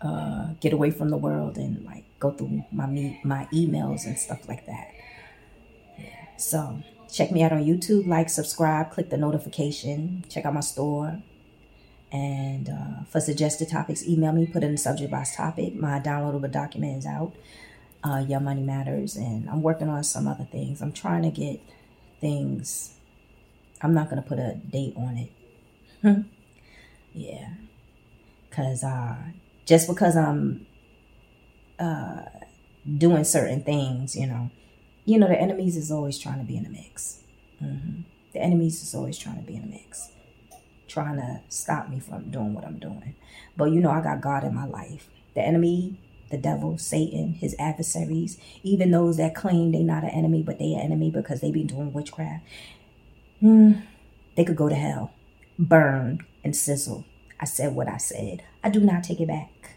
uh, 0.00 0.46
get 0.60 0.72
away 0.72 0.90
from 0.90 1.10
the 1.10 1.18
world 1.18 1.58
and 1.58 1.84
like 1.84 2.04
go 2.20 2.30
through 2.30 2.64
my 2.72 2.86
me- 2.86 3.20
my 3.24 3.46
emails 3.52 4.06
and 4.06 4.18
stuff 4.18 4.48
like 4.48 4.66
that. 4.66 4.88
So 6.36 6.82
check 7.12 7.32
me 7.32 7.42
out 7.42 7.52
on 7.52 7.64
YouTube, 7.64 8.06
like, 8.06 8.28
subscribe, 8.30 8.90
click 8.90 9.10
the 9.10 9.16
notification, 9.16 10.24
check 10.28 10.44
out 10.44 10.54
my 10.54 10.60
store. 10.60 11.22
And 12.12 12.68
uh, 12.68 13.04
for 13.10 13.20
suggested 13.20 13.68
topics, 13.68 14.06
email 14.06 14.32
me, 14.32 14.46
put 14.46 14.62
in 14.62 14.72
the 14.72 14.78
subject 14.78 15.10
box 15.10 15.36
topic. 15.36 15.74
My 15.74 16.00
downloadable 16.00 16.50
document 16.50 16.98
is 16.98 17.06
out. 17.06 17.34
Uh, 18.02 18.24
Your 18.26 18.40
Money 18.40 18.62
Matters. 18.62 19.16
And 19.16 19.50
I'm 19.50 19.62
working 19.62 19.88
on 19.88 20.04
some 20.04 20.26
other 20.28 20.44
things. 20.44 20.80
I'm 20.80 20.92
trying 20.92 21.22
to 21.22 21.30
get 21.30 21.60
things 22.20 22.94
I'm 23.80 23.94
not 23.94 24.10
gonna 24.10 24.22
put 24.22 24.38
a 24.38 24.54
date 24.54 24.94
on 24.96 25.28
it. 26.02 26.24
yeah, 27.14 27.50
cause 28.50 28.82
uh, 28.82 29.16
just 29.66 29.88
because 29.88 30.16
I'm 30.16 30.66
uh, 31.78 32.22
doing 32.96 33.24
certain 33.24 33.62
things, 33.62 34.16
you 34.16 34.26
know, 34.26 34.50
you 35.04 35.18
know, 35.18 35.28
the 35.28 35.40
enemies 35.40 35.76
is 35.76 35.90
always 35.90 36.18
trying 36.18 36.38
to 36.38 36.44
be 36.44 36.56
in 36.56 36.64
the 36.64 36.70
mix. 36.70 37.22
Mm-hmm. 37.62 38.02
The 38.32 38.40
enemies 38.40 38.82
is 38.82 38.94
always 38.94 39.18
trying 39.18 39.36
to 39.36 39.46
be 39.46 39.56
in 39.56 39.62
the 39.62 39.68
mix, 39.68 40.10
trying 40.86 41.16
to 41.16 41.40
stop 41.48 41.88
me 41.88 41.98
from 41.98 42.30
doing 42.30 42.54
what 42.54 42.64
I'm 42.64 42.78
doing. 42.78 43.14
But 43.56 43.66
you 43.66 43.80
know, 43.80 43.90
I 43.90 44.02
got 44.02 44.20
God 44.20 44.44
in 44.44 44.54
my 44.54 44.66
life. 44.66 45.08
The 45.34 45.40
enemy, 45.40 45.98
the 46.30 46.36
devil, 46.36 46.78
Satan, 46.78 47.34
his 47.34 47.56
adversaries, 47.58 48.38
even 48.62 48.90
those 48.90 49.16
that 49.16 49.34
claim 49.34 49.72
they 49.72 49.82
not 49.82 50.04
an 50.04 50.10
enemy, 50.10 50.42
but 50.42 50.58
they 50.58 50.74
an 50.74 50.80
enemy 50.80 51.10
because 51.10 51.40
they 51.40 51.50
been 51.50 51.66
doing 51.66 51.92
witchcraft. 51.92 52.44
Hmm, 53.40 53.72
they 54.36 54.44
could 54.44 54.56
go 54.56 54.68
to 54.68 54.74
hell, 54.74 55.12
burn 55.58 56.26
and 56.44 56.54
sizzle. 56.54 57.04
I 57.40 57.44
said 57.44 57.74
what 57.74 57.88
I 57.88 57.96
said. 57.96 58.42
I 58.62 58.68
do 58.68 58.80
not 58.80 59.04
take 59.04 59.20
it 59.20 59.28
back. 59.28 59.76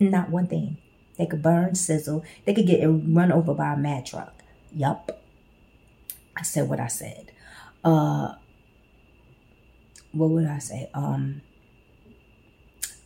Not 0.00 0.30
one 0.30 0.46
thing. 0.46 0.78
They 1.18 1.26
could 1.26 1.42
burn, 1.42 1.74
sizzle. 1.74 2.24
They 2.44 2.54
could 2.54 2.66
get 2.66 2.84
run 2.84 3.32
over 3.32 3.54
by 3.54 3.74
a 3.74 3.76
mad 3.76 4.06
truck. 4.06 4.34
Yup. 4.74 5.22
I 6.36 6.42
said 6.42 6.68
what 6.68 6.80
I 6.80 6.88
said. 6.88 7.32
Uh, 7.84 8.34
what 10.12 10.30
would 10.30 10.46
I 10.46 10.58
say? 10.58 10.90
Um, 10.94 11.42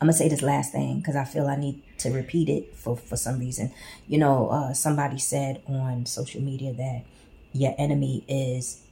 I'm 0.01 0.07
gonna 0.09 0.12
say 0.12 0.29
this 0.29 0.42
last 0.42 0.73
thing 0.73 0.99
because 0.99 1.16
I 1.16 1.25
feel 1.25 1.47
I 1.47 1.57
need 1.57 1.83
to 1.99 2.11
repeat 2.11 2.49
it 2.49 2.77
for 2.77 2.97
for 2.97 3.16
some 3.16 3.38
reason. 3.38 3.73
You 4.07 4.19
know, 4.19 4.49
uh, 4.51 4.75
somebody 4.75 5.19
said 5.19 5.62
on 5.66 6.07
social 6.07 6.42
media 6.42 6.73
that 6.75 7.05
your 7.53 7.75
enemy 7.79 8.25
is 8.29 8.83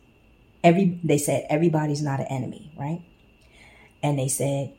every. 0.63 0.99
They 1.05 1.19
said 1.19 1.47
everybody's 1.51 2.03
not 2.03 2.21
an 2.21 2.27
enemy, 2.27 2.73
right? 2.77 3.03
And 4.03 4.19
they 4.19 4.29
said 4.29 4.73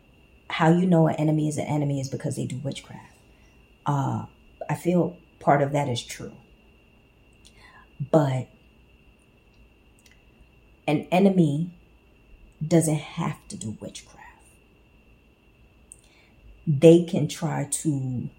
how 0.50 0.70
you 0.70 0.86
know 0.86 1.08
an 1.08 1.16
enemy 1.16 1.48
is 1.48 1.58
an 1.58 1.66
enemy 1.66 2.00
is 2.00 2.10
because 2.10 2.36
they 2.36 2.46
do 2.46 2.58
witchcraft. 2.58 3.15
Uh, 3.86 4.26
I 4.70 4.76
feel 4.76 5.18
part 5.40 5.62
of 5.62 5.72
that 5.74 5.88
is 5.88 6.02
true, 6.04 6.34
but 8.12 8.48
an 10.88 11.08
enemy 11.12 11.72
doesn't 12.66 12.96
have 12.96 13.38
to 13.50 13.58
do 13.58 13.78
witchcraft. 13.80 14.22
They 16.68 17.04
can 17.04 17.28
try 17.28 17.68
to 17.70 18.30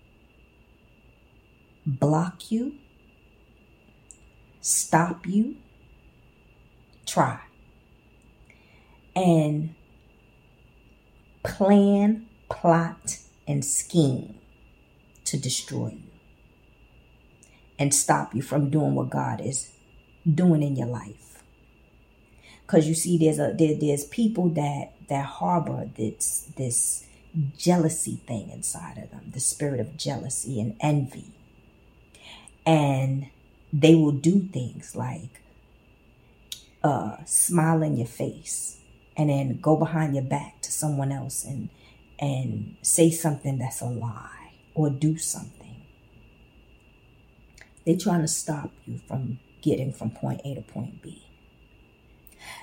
block 1.86 2.50
you, 2.50 2.74
stop 4.60 5.26
you, 5.26 5.56
try, 7.06 7.38
and 9.14 9.74
plan, 11.44 12.26
plot, 12.48 13.18
and 13.46 13.64
scheme 13.64 14.40
to 15.26 15.38
destroy 15.38 15.88
you 15.88 16.10
and 17.78 17.94
stop 17.94 18.34
you 18.34 18.42
from 18.42 18.70
doing 18.70 18.94
what 18.94 19.10
God 19.10 19.40
is 19.40 19.72
doing 20.32 20.62
in 20.62 20.76
your 20.76 20.86
life. 20.86 21.42
Because 22.62 22.88
you 22.88 22.94
see 22.94 23.16
there's 23.16 23.38
a 23.38 23.54
there, 23.56 23.76
there's 23.78 24.04
people 24.04 24.48
that 24.50 24.92
that 25.08 25.24
harbor 25.24 25.88
this 25.96 26.48
this 26.56 27.06
jealousy 27.56 28.20
thing 28.26 28.50
inside 28.50 28.96
of 28.98 29.10
them 29.10 29.30
the 29.32 29.40
spirit 29.40 29.78
of 29.78 29.96
jealousy 29.96 30.60
and 30.60 30.76
envy. 30.80 31.30
And 32.64 33.28
they 33.72 33.94
will 33.94 34.12
do 34.12 34.40
things 34.40 34.96
like 34.96 35.42
uh, 36.82 37.16
smile 37.24 37.82
in 37.82 37.96
your 37.96 38.06
face 38.06 38.80
and 39.16 39.30
then 39.30 39.58
go 39.60 39.76
behind 39.76 40.14
your 40.14 40.24
back 40.24 40.60
to 40.62 40.72
someone 40.72 41.12
else 41.12 41.44
and 41.44 41.68
and 42.18 42.76
say 42.82 43.10
something 43.10 43.58
that's 43.58 43.80
a 43.80 43.86
lie 43.86 44.35
or 44.76 44.90
do 44.90 45.16
something 45.18 45.82
they're 47.84 47.96
trying 47.96 48.20
to 48.20 48.28
stop 48.28 48.70
you 48.84 48.98
from 49.08 49.38
getting 49.62 49.92
from 49.92 50.10
point 50.10 50.40
a 50.44 50.54
to 50.54 50.62
point 50.62 51.02
b 51.02 51.26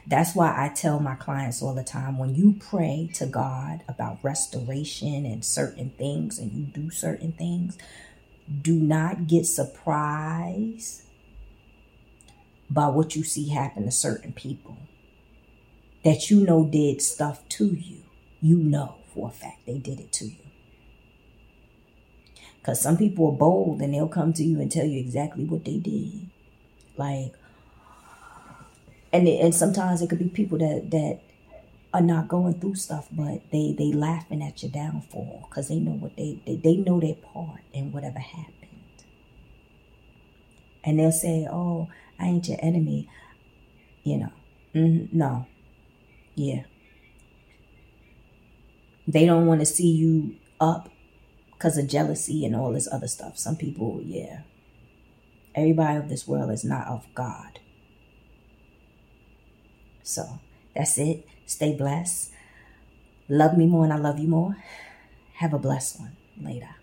that's 0.08 0.36
why 0.36 0.54
I 0.56 0.70
tell 0.70 1.00
my 1.00 1.16
clients 1.16 1.62
all 1.62 1.74
the 1.74 1.84
time 1.84 2.18
when 2.18 2.36
you 2.36 2.56
pray 2.60 3.10
to 3.16 3.26
God 3.26 3.84
about 3.88 4.20
restoration 4.22 5.26
and 5.26 5.44
certain 5.44 5.92
things 5.98 6.40
and 6.40 6.52
you 6.52 6.66
do 6.66 6.90
certain 6.90 7.32
things, 7.32 7.78
do 8.62 8.76
not 8.76 9.28
get 9.28 9.46
surprised 9.46 11.04
by 12.70 12.88
what 12.88 13.16
you 13.16 13.24
see 13.24 13.50
happen 13.50 13.86
to 13.86 13.92
certain 13.92 14.34
people 14.34 14.78
that 16.04 16.30
you 16.30 16.42
know 16.42 16.66
did 16.66 17.02
stuff 17.02 17.48
to 17.50 17.68
you. 17.68 18.00
You 18.42 18.58
know 18.58 18.98
for 19.14 19.30
a 19.30 19.32
fact 19.32 19.66
they 19.66 19.78
did 19.78 20.02
it 20.02 20.12
to 20.14 20.26
you. 20.26 20.43
Because 22.64 22.80
some 22.80 22.96
people 22.96 23.28
are 23.28 23.38
bold 23.38 23.82
and 23.82 23.94
they'll 23.94 24.08
come 24.08 24.32
to 24.32 24.42
you 24.42 24.62
and 24.62 24.72
tell 24.72 24.86
you 24.86 24.98
exactly 24.98 25.44
what 25.44 25.66
they 25.66 25.80
did. 25.80 26.30
Like, 26.96 27.34
and 29.12 29.28
and 29.28 29.54
sometimes 29.54 30.02
it 30.02 30.10
could 30.10 30.20
be 30.20 30.30
people 30.30 30.58
that 30.60 30.90
that 30.92 31.20
are 31.94 32.02
not 32.02 32.30
going 32.30 32.54
through 32.62 32.76
stuff, 32.76 33.10
but 33.12 33.42
they 33.52 33.76
they 33.78 33.92
laughing 33.92 34.42
at 34.42 34.64
your 34.64 34.72
downfall 34.72 35.46
because 35.50 35.68
they 35.68 35.76
know 35.76 35.92
what 35.92 36.16
they, 36.16 36.42
they 36.46 36.56
they 36.56 36.78
know 36.78 37.02
their 37.02 37.16
part 37.16 37.60
in 37.74 37.92
whatever 37.92 38.20
happened, 38.20 39.04
and 40.86 40.98
they'll 40.98 41.12
say, 41.12 41.46
"Oh, 41.52 41.90
I 42.18 42.28
ain't 42.28 42.48
your 42.48 42.60
enemy," 42.62 43.10
you 44.06 44.20
know. 44.20 44.32
Mm, 44.74 45.12
no, 45.12 45.48
yeah. 46.36 46.64
They 49.06 49.26
don't 49.26 49.48
want 49.48 49.60
to 49.60 49.66
see 49.66 49.92
you 49.92 50.38
up 50.62 50.93
because 51.64 51.78
of 51.78 51.88
jealousy 51.88 52.46
and 52.46 52.58
all 52.58 52.74
this 52.74 52.90
other 52.92 53.08
stuff. 53.08 53.38
Some 53.38 53.56
people, 53.56 54.02
yeah. 54.04 54.42
Everybody 55.56 55.98
of 55.98 56.10
this 56.10 56.28
world 56.28 56.52
is 56.52 56.66
not 56.66 56.88
of 56.88 57.08
God. 57.16 57.62
So 60.02 60.42
that's 60.76 60.98
it. 60.98 61.26
Stay 61.46 61.74
blessed. 61.74 62.34
Love 63.30 63.58
me 63.58 63.66
more 63.66 63.86
and 63.86 63.94
I 63.94 63.98
love 63.98 64.20
you 64.20 64.28
more. 64.28 64.58
Have 65.36 65.54
a 65.54 65.58
blessed 65.58 66.02
one. 66.02 66.18
Later. 66.38 66.76